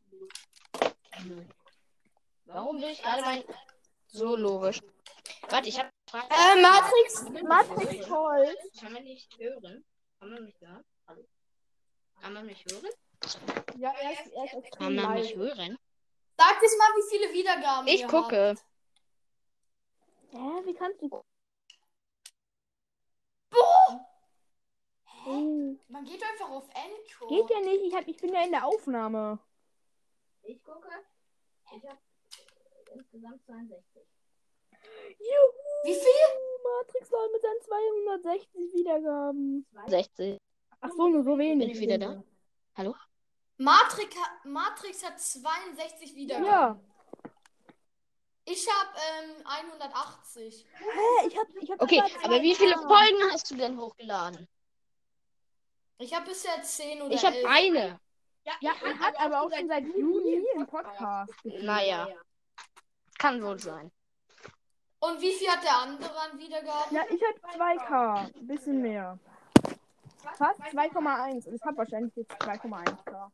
Warum 2.45 2.81
will 2.81 2.89
ich 2.89 3.01
gerade 3.01 3.21
mein. 3.21 3.43
So 4.07 4.35
logisch. 4.35 4.81
Warte, 5.49 5.69
ich 5.69 5.79
habe 5.79 5.89
Frage. 6.09 6.27
Äh, 6.29 6.61
Matrix, 6.61 7.43
Matrix 7.43 8.07
voll. 8.07 8.55
Kann 8.79 8.93
man 8.93 9.03
nicht 9.03 9.37
hören? 9.37 9.85
Kann 10.19 10.29
man 10.29 10.43
mich 10.43 10.59
hören? 10.59 10.83
Hallo? 11.07 11.25
Kann 12.21 12.34
man 12.34 12.45
mich 12.45 12.63
hören? 12.65 12.91
Ja, 13.77 13.91
er 13.99 14.12
ist, 14.13 14.31
er 14.34 14.43
ist 14.45 14.71
Kann 14.77 14.95
man 14.95 15.13
mich 15.13 15.36
hören? 15.36 15.77
Sagt 16.38 16.62
jetzt 16.62 16.77
mal, 16.77 16.89
wie 16.95 17.10
viele 17.10 17.34
Wiedergaben 17.34 17.88
Ich 17.88 18.01
ihr 18.01 18.07
gucke. 18.07 18.49
Habt. 18.49 18.65
Hä, 20.31 20.65
wie 20.65 20.73
kannst 20.73 21.01
du... 21.01 21.21
Oh, 25.25 25.77
Man 25.88 26.05
geht 26.05 26.23
einfach 26.23 26.49
auf 26.49 26.67
Encore. 26.69 27.27
geht 27.29 27.49
ja 27.49 27.60
nicht, 27.60 27.84
ich, 27.84 27.93
hab, 27.93 28.07
ich 28.07 28.17
bin 28.17 28.34
ja 28.34 28.43
in 28.43 28.51
der 28.51 28.65
Aufnahme. 28.65 29.39
Ich 30.43 30.63
gucke. 30.63 30.89
Ich 31.75 31.88
habe 31.88 31.99
insgesamt 32.93 33.43
62. 33.45 34.03
Juhu! 35.19 35.84
Wie 35.84 35.93
viel? 35.93 36.27
Matrix 36.63 37.10
soll 37.10 37.29
mit 37.31 37.41
seinen 37.41 37.62
260 37.62 38.73
Wiedergaben. 38.73 39.65
60. 39.88 40.38
Ach 40.81 40.89
so, 40.95 41.07
nur 41.07 41.23
so 41.23 41.37
wenig. 41.37 41.67
Bin 41.67 41.75
ich 41.75 41.79
wieder 41.81 41.97
da? 41.97 42.23
Matrix, 43.57 44.15
ha- 44.15 44.39
Matrix 44.43 45.05
hat 45.05 45.19
62 45.19 46.15
Wiedergaben. 46.15 46.47
Ja. 46.47 46.79
Ich 48.45 48.67
habe 48.67 48.89
ähm, 49.23 49.45
180. 49.45 50.65
Hä, 50.73 51.27
ich 51.27 51.37
hab, 51.37 51.47
ich 51.61 51.71
hab 51.71 51.81
Okay, 51.81 52.01
aber 52.23 52.41
wie 52.41 52.53
2K. 52.53 52.57
viele 52.57 52.73
Folgen 52.77 53.31
hast 53.31 53.51
du 53.51 53.55
denn 53.55 53.77
hochgeladen? 53.79 54.47
Ich 55.99 56.13
habe 56.15 56.25
bisher 56.25 56.61
10 56.63 57.03
oder 57.03 57.13
Ich 57.13 57.23
habe 57.23 57.35
11. 57.37 57.47
eine. 57.47 57.99
Ja, 58.61 58.71
er 58.83 58.97
hat 58.99 59.19
aber 59.19 59.43
auch 59.43 59.51
schon 59.55 59.67
seit 59.67 59.83
Juni 59.85 60.43
einen 60.55 60.65
Podcast. 60.65 61.31
Naja. 61.43 62.07
Kann 63.19 63.43
wohl 63.43 63.59
sein. 63.59 63.91
Und 64.99 65.21
wie 65.21 65.31
viel 65.33 65.47
hat 65.47 65.63
der 65.63 65.77
andere 65.77 66.19
an 66.19 66.39
Wiedergaben? 66.39 66.95
Ja, 66.95 67.03
ich 67.11 67.21
hab 67.21 67.53
2K. 67.55 68.35
Ein 68.35 68.47
bisschen 68.47 68.81
mehr. 68.81 69.19
Fast 70.36 70.62
2,1. 70.62 71.47
Und 71.47 71.55
ich 71.55 71.62
hab 71.62 71.77
wahrscheinlich 71.77 72.15
jetzt 72.15 72.31
2,1K. 72.41 73.31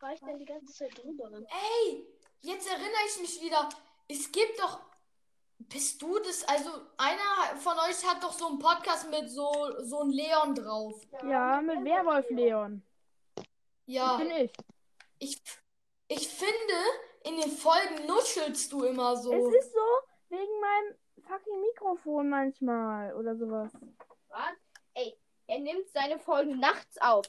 War 0.00 0.12
ich 0.12 0.20
denn 0.20 0.38
die 0.38 0.44
ganze 0.44 0.72
Zeit 0.72 0.96
drüber? 0.96 1.30
Ey, 1.32 2.06
jetzt 2.40 2.68
erinnere 2.68 3.04
ich 3.06 3.20
mich 3.20 3.42
wieder. 3.42 3.68
Es 4.08 4.30
gibt 4.30 4.58
doch. 4.58 4.80
Bist 5.60 6.00
du 6.00 6.18
das? 6.20 6.44
Also, 6.44 6.70
einer 6.96 7.56
von 7.56 7.76
euch 7.78 8.06
hat 8.06 8.22
doch 8.22 8.32
so 8.32 8.46
einen 8.46 8.60
Podcast 8.60 9.10
mit 9.10 9.28
so, 9.28 9.52
so 9.80 10.00
einem 10.00 10.10
Leon 10.10 10.54
drauf. 10.54 10.94
Ja, 11.24 11.60
mit 11.60 11.84
Werwolf 11.84 12.30
Leon. 12.30 12.82
Ja. 13.86 14.16
Bin 14.18 14.30
ich. 14.30 14.52
Ich, 15.18 15.42
ich 16.06 16.28
finde, 16.28 16.74
in 17.24 17.40
den 17.40 17.50
Folgen 17.50 18.06
nuschelst 18.06 18.70
du 18.70 18.84
immer 18.84 19.16
so. 19.16 19.32
Es 19.32 19.64
ist 19.64 19.72
so, 19.72 19.80
wegen 20.28 20.60
meinem 20.60 20.94
fucking 21.26 21.60
Mikrofon 21.60 22.28
manchmal. 22.28 23.14
Oder 23.14 23.36
sowas. 23.36 23.72
Was? 24.28 24.54
Er 25.48 25.58
nimmt 25.60 25.88
seine 25.92 26.18
Folgen 26.18 26.60
nachts 26.60 26.98
auf. 27.00 27.24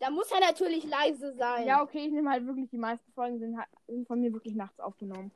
Da 0.00 0.10
muss 0.10 0.30
er 0.32 0.40
natürlich 0.40 0.84
leise 0.84 1.34
sein. 1.34 1.66
Ja, 1.66 1.82
okay, 1.82 2.06
ich 2.06 2.12
nehme 2.12 2.30
halt 2.30 2.44
wirklich, 2.46 2.68
die 2.70 2.78
meisten 2.78 3.12
Folgen 3.12 3.38
sind, 3.38 3.56
halt- 3.56 3.68
sind 3.86 4.06
von 4.08 4.20
mir 4.20 4.32
wirklich 4.32 4.54
nachts 4.56 4.80
aufgenommen. 4.80 5.30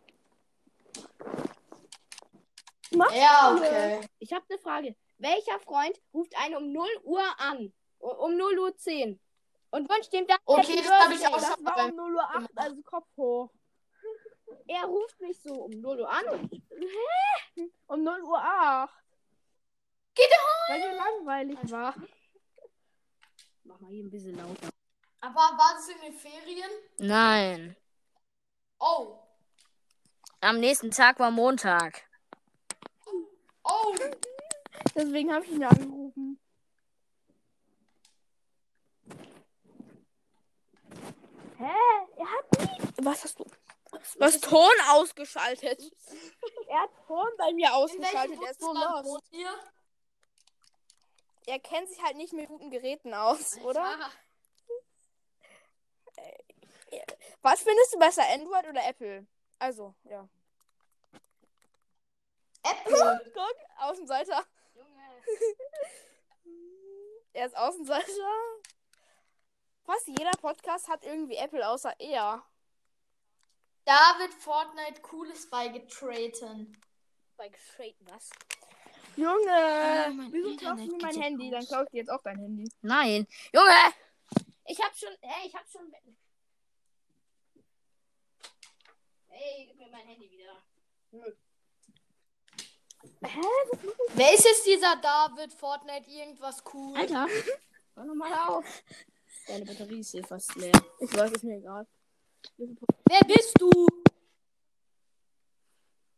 ja, 2.90 3.54
okay. 3.54 4.00
Ich 4.18 4.32
habe 4.32 4.44
eine 4.48 4.58
Frage. 4.58 4.96
Welcher 5.18 5.58
Freund 5.60 6.00
ruft 6.12 6.36
einen 6.36 6.56
um 6.56 6.72
0 6.72 6.88
Uhr 7.04 7.22
an? 7.38 7.72
U- 8.00 8.08
Um 8.08 8.36
0 8.36 8.58
Uhr 8.58 8.76
10. 8.76 9.20
Und 9.70 9.88
wünscht 9.90 10.12
ihm 10.14 10.26
dann 10.26 10.38
Okay, 10.44 10.62
Happy 10.62 10.76
das 10.82 10.90
habe 10.90 11.14
ich 11.14 11.20
Birthday. 11.20 11.34
auch 11.34 11.40
Das 11.40 11.54
schon 11.54 11.64
war 11.64 11.84
um 11.88 11.96
0 11.96 12.14
Uhr 12.14 12.22
8, 12.36 12.50
also 12.56 12.82
Kopf 12.82 13.06
hoch. 13.16 13.50
Er 14.68 14.84
ruft 14.84 15.20
mich 15.20 15.40
so 15.42 15.52
um 15.54 15.70
0 15.70 16.00
Uhr 16.00 16.10
an 16.10 16.24
und 16.28 16.62
Um 17.88 18.02
0 18.04 18.22
Uhr 18.22 18.38
8. 18.42 18.94
Weil 20.68 20.80
mir 20.80 20.96
langweilig 20.96 21.70
war. 21.70 21.94
Mach 23.64 23.80
mal 23.80 23.90
hier 23.90 24.04
ein 24.04 24.10
bisschen 24.10 24.36
lauter. 24.36 24.68
Aber 25.20 25.34
war 25.34 25.74
das 25.74 25.88
in 25.88 26.00
den 26.00 26.12
Ferien? 26.12 26.70
Nein. 26.98 27.76
Oh. 28.78 29.18
Am 30.40 30.60
nächsten 30.60 30.90
Tag 30.90 31.18
war 31.18 31.30
Montag. 31.30 32.02
Oh. 33.64 33.94
Deswegen 34.94 35.32
habe 35.32 35.44
ich 35.44 35.52
ihn 35.52 35.64
angerufen. 35.64 36.40
Hä? 41.58 41.72
Er 42.16 42.30
hat 42.30 42.44
nie. 42.58 43.04
Was 43.04 43.24
hast 43.24 43.38
du? 43.38 43.44
Was 44.18 44.40
Ton 44.40 44.72
ausgeschaltet? 44.90 45.80
er 46.68 46.80
hat 46.82 46.90
Ton 47.06 47.28
bei 47.38 47.52
mir 47.52 47.74
ausgeschaltet. 47.74 48.38
Er 48.42 48.50
ist 48.50 48.60
so 48.60 49.20
ihr? 49.30 49.54
Er 51.46 51.60
kennt 51.60 51.88
sich 51.88 52.02
halt 52.02 52.16
nicht 52.16 52.32
mit 52.32 52.48
guten 52.48 52.70
Geräten 52.70 53.14
aus, 53.14 53.56
oder? 53.62 53.82
Ah, 53.82 54.10
Was 57.42 57.62
findest 57.62 57.94
du 57.94 57.98
besser, 57.98 58.22
Android 58.28 58.66
oder 58.68 58.84
Apple? 58.86 59.26
Also, 59.58 59.94
ja. 60.04 60.28
Apple. 62.64 63.30
Guck, 63.34 63.56
Außenseiter. 63.78 64.44
Er 67.32 67.44
ist 67.44 67.56
Außenseiter. 67.56 68.32
Fast 69.84 70.08
jeder 70.08 70.30
Podcast 70.40 70.88
hat 70.88 71.04
irgendwie 71.04 71.36
Apple, 71.36 71.68
außer 71.68 71.94
er. 72.00 72.42
Da 73.84 74.16
wird 74.18 74.32
Fortnite 74.32 75.02
Cooles 75.02 75.50
beigetreten. 75.50 76.80
Bei 77.36 77.50
Getraten, 77.50 78.06
was? 78.08 78.30
Junge, 79.16 80.12
mein 80.14 80.32
wieso 80.32 80.56
klaust 80.56 80.86
du 80.86 80.96
mein 80.98 81.20
Handy? 81.20 81.50
Dann 81.50 81.62
ich 81.62 81.68
dir 81.68 81.86
jetzt 81.92 82.10
auch 82.10 82.22
dein 82.22 82.38
Handy. 82.38 82.70
Nein. 82.82 83.26
Junge! 83.52 83.94
Ich 84.66 84.78
hab 84.80 84.94
schon. 84.96 85.08
Ey, 85.20 85.46
ich 85.46 85.54
hab 85.54 85.66
schon. 85.70 85.92
Ey, 89.28 89.66
gib 89.68 89.78
mir 89.78 89.88
mein 89.88 90.06
Handy 90.06 90.30
wieder. 90.30 90.62
Hä? 93.22 93.40
Wer 94.14 94.34
ist 94.34 94.44
jetzt 94.44 94.66
dieser 94.66 94.96
David 94.96 95.52
Fortnite 95.52 96.10
irgendwas 96.10 96.62
cool? 96.74 96.96
Alter, 96.96 97.26
hör 97.94 98.04
noch 98.04 98.14
mal 98.14 98.48
auf. 98.48 98.82
Deine 99.46 99.64
Batterie 99.64 100.00
ist 100.00 100.10
hier 100.10 100.24
fast 100.24 100.54
leer. 100.56 100.72
Ich 101.00 101.16
weiß, 101.16 101.30
ist 101.30 101.44
mir 101.44 101.56
egal. 101.58 101.86
Wer 102.58 103.20
bist 103.26 103.54
du? 103.58 103.86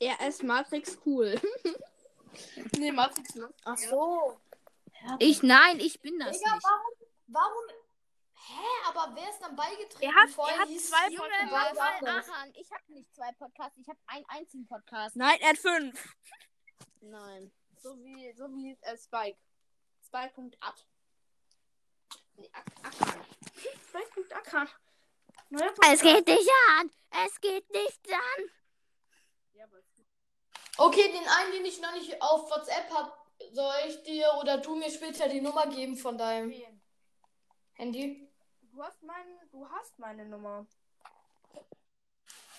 Er 0.00 0.26
ist 0.26 0.42
Matrix 0.42 0.98
cool. 1.04 1.40
nee, 2.78 2.90
Matrix 2.92 3.34
ne? 3.34 3.52
Ach 3.64 3.76
so. 3.76 4.40
Ich, 5.18 5.42
nein, 5.42 5.78
ich 5.80 6.00
bin 6.00 6.18
das 6.18 6.38
Digga, 6.38 6.54
nicht. 6.54 6.64
warum? 6.64 7.08
Warum? 7.28 7.64
Hä, 8.34 8.88
aber 8.88 9.14
wer 9.14 9.28
ist 9.30 9.40
dann 9.40 9.54
beigetreten? 9.56 10.02
Er 10.02 10.14
hat- 10.14 10.30
Vorher 10.30 10.56
er 10.56 10.62
hat 10.62 10.68
hieß- 10.68 10.88
zwei 10.88 11.08
Junge, 11.10 11.28
Podcasts. 11.28 11.76
Warte 11.78 11.96
ist 11.96 12.02
mal? 12.02 12.18
Achan, 12.18 12.52
ich 12.54 12.72
hab 12.72 12.88
nicht 12.88 13.14
zwei 13.14 13.32
Podcasts, 13.32 13.78
ich 13.78 13.88
hab 13.88 13.96
einen 14.06 14.24
einzigen 14.28 14.66
Podcast. 14.66 15.16
Nein, 15.16 15.38
er 15.40 15.50
hat 15.50 15.58
fünf. 15.58 16.14
Nein. 17.00 17.52
So 17.80 17.96
wie, 17.98 18.32
so 18.34 18.48
wie 18.54 18.76
äh, 18.82 18.96
Spike. 18.96 19.38
Spike.at. 20.06 20.86
Nee, 22.36 22.50
Ak- 22.52 22.72
Achan. 22.82 23.24
Spike.ackern. 23.88 24.68
Neuer 25.50 25.72
Es 25.92 26.00
geht 26.00 26.26
dich 26.28 26.48
an! 26.78 26.90
Es 27.10 27.40
geht 27.40 27.68
nicht 27.70 28.12
an! 28.12 28.44
Ja, 29.54 29.64
aber- 29.64 29.82
Okay, 30.78 31.10
den 31.10 31.28
einen, 31.28 31.52
den 31.52 31.64
ich 31.64 31.80
noch 31.80 31.92
nicht 31.92 32.22
auf 32.22 32.48
WhatsApp 32.50 32.88
hab, 32.94 33.26
soll 33.52 33.74
ich 33.88 34.02
dir 34.04 34.32
oder 34.40 34.58
du 34.58 34.76
mir 34.76 34.90
später 34.90 35.28
die 35.28 35.40
Nummer 35.40 35.66
geben 35.66 35.96
von 35.96 36.16
deinem 36.16 36.50
Wen? 36.50 36.80
Handy? 37.74 38.28
Du 38.72 38.82
hast, 38.82 39.02
mein, 39.02 39.26
du 39.50 39.68
hast 39.68 39.98
meine 39.98 40.24
Nummer. 40.24 40.66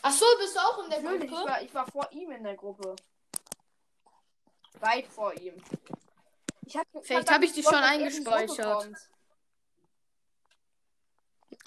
Ach 0.01 0.11
so, 0.11 0.25
bist 0.37 0.55
du 0.55 0.59
auch 0.59 0.83
in 0.83 0.89
der 0.89 1.01
Natürlich, 1.01 1.23
ich 1.25 1.31
Gruppe? 1.31 1.49
war, 1.49 1.61
ich 1.61 1.73
war 1.73 1.87
vor 1.87 2.11
ihm 2.11 2.31
in 2.31 2.43
der 2.43 2.55
Gruppe. 2.55 2.95
Weit 4.81 5.07
vor 5.07 5.33
ihm. 5.33 5.61
Ich 6.65 6.75
hab, 6.77 6.85
Vielleicht 7.01 7.31
hab 7.31 7.41
ich 7.41 7.53
die 7.53 7.63
schon 7.63 7.75
eingespeichert. 7.75 8.89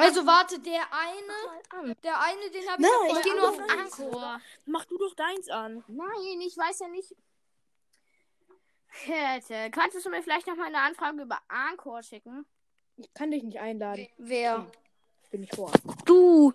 Also 0.02 0.26
warte, 0.26 0.58
der 0.58 0.82
eine, 0.92 1.94
der 2.02 2.20
eine, 2.20 2.50
den 2.50 2.68
habe 2.68 2.82
ich 2.82 2.88
Nein, 2.88 3.16
ich 3.16 3.22
geh 3.22 3.30
vorher 3.30 3.34
nur 3.34 3.48
auf. 3.48 3.70
Anchor. 3.70 4.40
Mach 4.66 4.84
du 4.84 4.98
doch 4.98 5.14
deins 5.14 5.48
an. 5.48 5.84
Nein, 5.88 6.40
ich 6.40 6.56
weiß 6.56 6.80
ja 6.80 6.88
nicht. 6.88 7.14
Hätte. 8.88 9.70
Könntest 9.70 10.04
du 10.04 10.10
mir 10.10 10.22
vielleicht 10.22 10.46
noch 10.46 10.56
mal 10.56 10.66
eine 10.66 10.80
Anfrage 10.80 11.22
über 11.22 11.38
Anchor 11.48 12.02
schicken? 12.02 12.44
Ich 12.96 13.12
kann 13.14 13.30
dich 13.30 13.42
nicht 13.42 13.58
einladen. 13.58 14.06
Wer? 14.18 14.70
Ich 15.24 15.30
bin 15.30 15.40
nicht 15.40 15.56
Horst. 15.56 15.80
Du! 16.04 16.52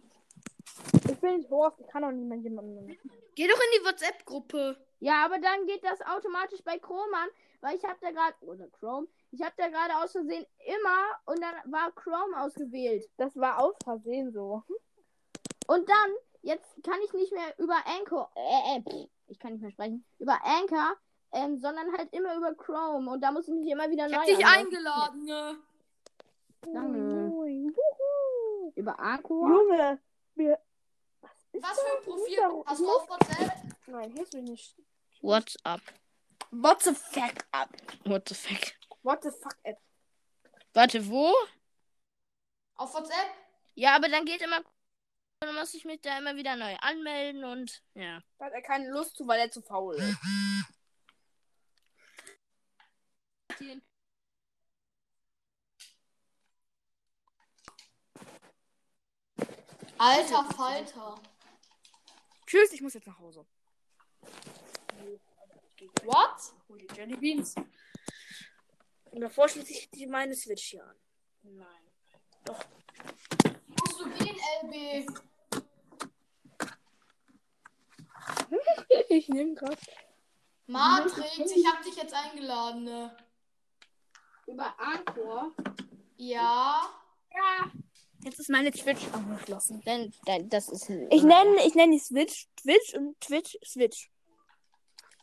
Ich 1.10 1.20
bin 1.20 1.38
nicht 1.38 1.50
Horst, 1.50 1.80
ich 1.80 1.88
kann 1.88 2.04
auch 2.04 2.12
niemand 2.12 2.44
jemanden. 2.44 2.98
Geh 3.36 3.48
doch 3.48 3.56
in 3.60 3.80
die 3.80 3.86
WhatsApp-Gruppe. 3.86 4.78
Ja, 5.00 5.26
aber 5.26 5.40
dann 5.40 5.66
geht 5.66 5.84
das 5.84 6.02
automatisch 6.02 6.62
bei 6.64 6.78
Chrome 6.80 7.16
an, 7.16 7.30
weil 7.62 7.76
ich 7.76 7.84
habe 7.84 7.98
da 8.02 8.12
gerade, 8.12 8.36
oder 8.42 8.68
Chrome, 8.68 9.08
ich 9.32 9.42
habe 9.42 9.54
da 9.58 9.68
gerade 9.68 9.96
aus 10.04 10.12
Versehen 10.12 10.46
immer 10.66 11.06
und 11.26 11.42
dann 11.42 11.72
war 11.72 11.92
Chrome 11.92 12.40
ausgewählt. 12.42 13.10
Das 13.18 13.36
war 13.36 13.60
aus 13.62 13.76
Versehen 13.84 14.32
so. 14.32 14.64
Und 15.68 15.90
dann, 15.90 16.12
jetzt 16.42 16.66
kann 16.84 17.00
ich 17.06 17.14
nicht 17.14 17.32
mehr 17.34 17.54
über 17.58 17.76
Anchor, 17.86 18.32
äh, 18.36 18.78
äh, 18.78 19.08
ich 19.28 19.38
kann 19.40 19.54
nicht 19.54 19.62
mehr 19.62 19.72
sprechen, 19.72 20.06
über 20.20 20.40
Anchor, 20.44 20.96
ähm, 21.34 21.60
sondern 21.60 21.92
halt 21.98 22.12
immer 22.14 22.36
über 22.36 22.56
Chrome 22.56 23.12
und 23.12 23.22
da 23.22 23.32
muss 23.32 23.48
ich 23.48 23.54
mich 23.54 23.70
immer 23.70 23.90
wieder 23.90 24.06
Ich 24.08 24.12
neu 24.14 24.18
hab 24.20 24.26
dich 24.26 24.46
anmelden. 24.46 24.66
eingeladen, 24.68 25.26
ne? 25.26 25.58
Danke. 26.62 26.98
Moin. 27.00 27.76
Wuhu. 27.76 28.72
Über 28.76 29.00
Anchor? 29.00 29.50
Junge, 29.50 30.00
wir. 30.36 30.60
Was 31.54 31.80
für 31.80 31.98
ein 31.98 32.04
Profil 32.04 32.64
hast 32.66 32.80
du 32.80 32.90
auf 32.90 33.10
WhatsApp? 33.10 33.52
Nein, 33.88 34.12
hier 34.12 34.24
ist 34.24 34.34
mir 34.34 34.44
nicht. 34.44 34.76
What's 35.22 35.58
up? 35.66 35.82
What 36.52 36.82
the 36.84 36.94
fuck 36.94 37.46
up? 37.52 37.70
What 38.06 38.30
the 38.30 38.36
fuck? 38.36 38.77
What 39.04 39.24
the 39.24 39.32
fuck 39.32 39.58
up? 39.66 39.78
Warte, 40.74 41.08
wo? 41.08 41.34
Auf 42.76 42.94
WhatsApp? 42.94 43.34
Ja, 43.76 43.96
aber 43.96 44.10
dann 44.10 44.26
geht 44.26 44.42
immer, 44.42 44.62
dann 45.40 45.56
muss 45.56 45.74
ich 45.74 45.86
mich 45.86 46.02
da 46.02 46.18
immer 46.18 46.36
wieder 46.36 46.56
neu 46.56 46.76
anmelden 46.78 47.44
und, 47.44 47.84
ja. 47.94 48.22
Da 48.38 48.46
hat 48.46 48.54
er 48.54 48.62
keine 48.62 48.90
Lust 48.90 49.16
zu, 49.16 49.28
weil 49.28 49.40
er 49.40 49.52
zu 49.52 49.62
faul 49.62 49.96
ist. 49.96 50.18
Alter 60.00 60.44
Falter. 60.56 61.16
Tschüss, 62.46 62.72
ich 62.72 62.82
muss 62.82 62.94
jetzt 62.94 63.08
nach 63.08 63.18
Hause. 63.20 63.46
What? 66.04 66.54
Hol 66.70 66.78
die 66.78 66.88
Jelly 66.96 67.16
Beans. 67.18 67.56
Und 69.18 69.22
davor 69.22 69.50
schließe 69.50 69.72
ich 69.72 69.90
die 69.90 70.06
meine 70.06 70.36
Switch 70.36 70.66
hier 70.66 70.86
an. 70.86 70.96
Nein. 71.42 71.66
Musst 73.66 74.00
du 74.00 74.08
gehen, 74.12 74.38
LB? 74.62 75.10
Ich 79.10 79.28
nehme 79.30 79.56
gerade. 79.56 79.76
Matrix, 80.68 81.52
ich 81.52 81.66
hab 81.66 81.82
dich 81.82 81.96
jetzt 81.96 82.14
eingeladen, 82.14 82.84
ne? 82.84 83.18
Über 84.46 84.80
Anchor? 84.80 85.52
Ja. 86.18 86.80
Ja. 87.34 87.72
Jetzt 88.20 88.40
ist 88.40 88.52
meine 88.52 88.70
Twitch 88.70 89.02
angeschlossen. 89.14 89.82
Denn, 89.82 90.14
denn 90.28 90.48
das 90.50 90.70
ist. 90.70 90.92
Ich 90.92 91.24
nenne, 91.24 91.66
ich 91.66 91.74
nenne 91.74 91.94
die 91.94 92.00
Switch 92.00 92.48
Twitch 92.56 92.94
und 92.94 93.20
Twitch 93.20 93.58
Switch. 93.66 94.12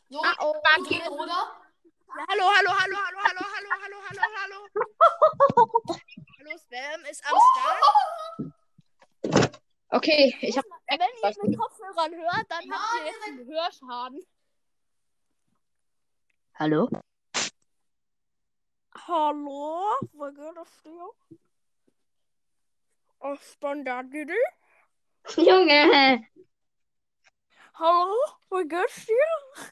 So, 0.09 0.21
Ah, 0.21 0.35
oh, 0.41 0.53
drin, 0.83 1.01
oder? 1.07 1.61
Hallo, 2.15 2.47
hallo, 2.47 2.71
hallo, 2.71 2.95
hallo, 2.95 3.43
hallo, 3.43 3.67
hallo. 4.07 4.23
hallo, 4.39 4.59
Spam 6.63 7.01
ist 7.11 7.19
am 7.29 7.35
Start. 9.51 9.94
Okay, 10.05 10.37
ich 10.39 10.55
hab. 10.55 10.65
Wenn 10.87 10.99
ihr 10.99 11.43
mit 11.49 11.57
Kopfhörern 11.57 12.13
hört, 12.13 12.45
dann 12.47 12.71
habt 12.71 12.99
ihr 12.99 13.05
jetzt 13.07 13.23
einen 13.27 13.47
Hörschaden. 13.47 14.23
Hallo? 16.53 16.89
Hallo, 19.07 19.83
wo 20.13 20.25
geht 20.25 20.55
das 20.55 20.83
dir? 20.83 21.09
Oh, 23.19 23.35
Standard 23.35 24.13
Didi? 24.13 24.37
Junge! 25.37 26.27
Hallo, 27.73 28.15
wo 28.49 28.57
geht's 28.63 29.07
dir? 29.07 29.71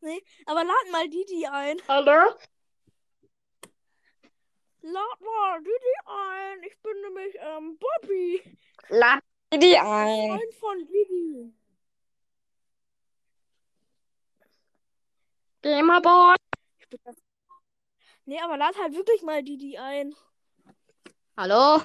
Nee, 0.00 0.24
aber 0.46 0.64
lad 0.64 0.90
mal 0.90 1.06
Didi 1.06 1.46
ein. 1.46 1.76
Hallo? 1.86 2.34
Lad 4.80 5.20
mal 5.20 5.58
Didi 5.60 5.96
ein. 6.06 6.62
Ich 6.62 6.80
bin 6.80 6.98
nämlich 7.02 7.36
ähm, 7.40 7.78
Bobby. 7.78 8.58
Lad 8.88 9.22
die 9.54 9.76
ein. 9.76 10.38
Freund 10.38 10.54
von 10.54 10.86
Didi. 10.86 11.52
Gamerboy. 15.62 16.36
Nee, 18.24 18.40
aber 18.40 18.56
lad 18.56 18.76
halt 18.76 18.94
wirklich 18.94 19.22
mal 19.22 19.42
Didi 19.42 19.78
ein. 19.78 20.14
Hallo? 21.36 21.82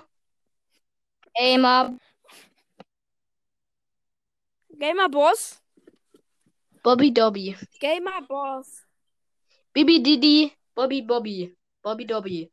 Gamer, 1.33 1.97
Gamer 4.81 5.09
Boss. 5.09 5.61
Bobby 6.83 7.13
Dobby. 7.13 7.55
Gamer 7.79 8.21
Boss. 8.27 8.85
Bibi 9.73 10.01
Didi, 10.01 10.51
Bobby 10.73 11.01
Bobby. 11.01 11.55
Bobby 11.83 12.05
Dobby. 12.05 12.51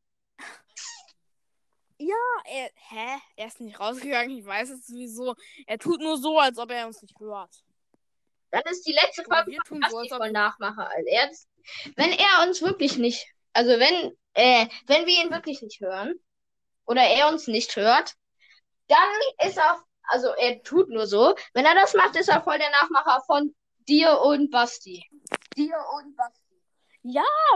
Ah, 2.00 2.42
er, 2.44 2.70
hä? 2.74 3.18
Er 3.36 3.46
ist 3.46 3.60
nicht 3.60 3.78
rausgegangen. 3.80 4.38
Ich 4.38 4.44
weiß 4.44 4.70
es 4.70 4.86
sowieso. 4.86 5.34
Er 5.66 5.78
tut 5.78 6.00
nur 6.00 6.16
so, 6.16 6.38
als 6.38 6.58
ob 6.58 6.70
er 6.70 6.86
uns 6.86 7.02
nicht 7.02 7.18
hört. 7.18 7.50
Dann 8.50 8.62
ist 8.70 8.86
die 8.86 8.92
letzte 8.92 9.24
Folge 9.24 9.50
wir 9.50 9.60
von 9.66 9.80
tun 9.80 9.90
so, 9.90 9.96
Basti 9.96 9.96
als 9.98 10.12
ob- 10.12 10.18
voll 10.18 10.32
Nachmacher. 10.32 10.88
Also 10.90 11.08
er, 11.08 11.30
wenn 11.96 12.12
er 12.12 12.46
uns 12.46 12.62
wirklich 12.62 12.96
nicht, 12.98 13.26
also 13.52 13.70
wenn, 13.78 14.16
äh, 14.34 14.66
wenn 14.86 15.06
wir 15.06 15.22
ihn 15.24 15.30
wirklich 15.30 15.60
nicht 15.60 15.80
hören 15.80 16.14
oder 16.86 17.02
er 17.02 17.28
uns 17.28 17.46
nicht 17.48 17.74
hört, 17.76 18.14
dann 18.86 19.46
ist 19.46 19.58
er, 19.58 19.82
also 20.04 20.28
er 20.28 20.62
tut 20.62 20.88
nur 20.88 21.06
so. 21.06 21.34
Wenn 21.52 21.66
er 21.66 21.74
das 21.74 21.92
macht, 21.94 22.16
ist 22.16 22.28
er 22.28 22.42
voll 22.42 22.58
der 22.58 22.70
Nachmacher 22.70 23.22
von 23.26 23.54
dir 23.88 24.20
und 24.22 24.50
Basti. 24.50 25.04
Dir 25.56 25.76
und 25.96 26.16
Basti. 26.16 26.42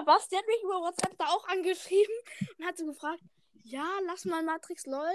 Was? 0.04 0.28
Der 0.28 0.38
hat 0.40 0.46
mich 0.46 0.62
über 0.62 0.80
WhatsApp 0.80 1.16
da 1.18 1.26
auch 1.26 1.46
angeschrieben 1.48 2.14
und 2.58 2.66
hat 2.66 2.76
so 2.76 2.84
gefragt, 2.86 3.20
ja, 3.62 3.86
lass 4.06 4.24
mal 4.24 4.42
Matrix 4.42 4.86
LOL, 4.86 5.10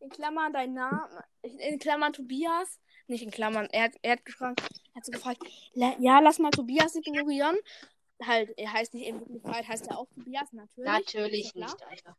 in 0.00 0.10
Klammern 0.10 0.52
dein 0.52 0.74
Name, 0.74 1.24
in 1.42 1.78
Klammern 1.78 2.12
Tobias, 2.12 2.80
nicht 3.06 3.22
in 3.22 3.30
Klammern, 3.30 3.68
er 3.72 3.84
hat, 3.84 3.92
er 4.02 4.12
hat 4.12 4.24
gefragt, 4.24 4.60
er 4.60 4.96
hat 4.96 5.04
so 5.04 5.12
gefragt, 5.12 5.42
ja, 5.74 6.20
lass 6.20 6.38
mal 6.38 6.50
Tobias 6.50 6.94
ignorieren. 6.94 7.56
Halt, 8.24 8.56
er 8.56 8.72
heißt 8.72 8.94
nicht 8.94 9.08
in 9.08 9.18
Wirklichkeit, 9.18 9.66
heißt 9.66 9.88
er 9.88 9.98
auch 9.98 10.06
Tobias, 10.14 10.52
natürlich. 10.52 10.90
Natürlich 10.90 11.54
nicht, 11.54 11.82
Alter. 11.82 12.16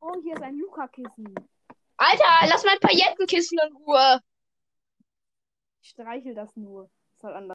Oh, 0.00 0.14
hier 0.22 0.34
ist 0.34 0.42
ein 0.42 0.58
Luca-Kissen. 0.58 1.34
Alter, 1.96 2.46
lass 2.48 2.64
mal 2.64 2.72
ein 2.72 2.80
Paillettenkissen 2.80 3.58
in 3.58 3.76
Ruhe. 3.76 4.20
Ich 5.80 5.90
streichel 5.90 6.34
das 6.34 6.54
nur. 6.56 6.90
Ist 7.14 7.22
halt 7.24 7.34
anders. 7.34 7.50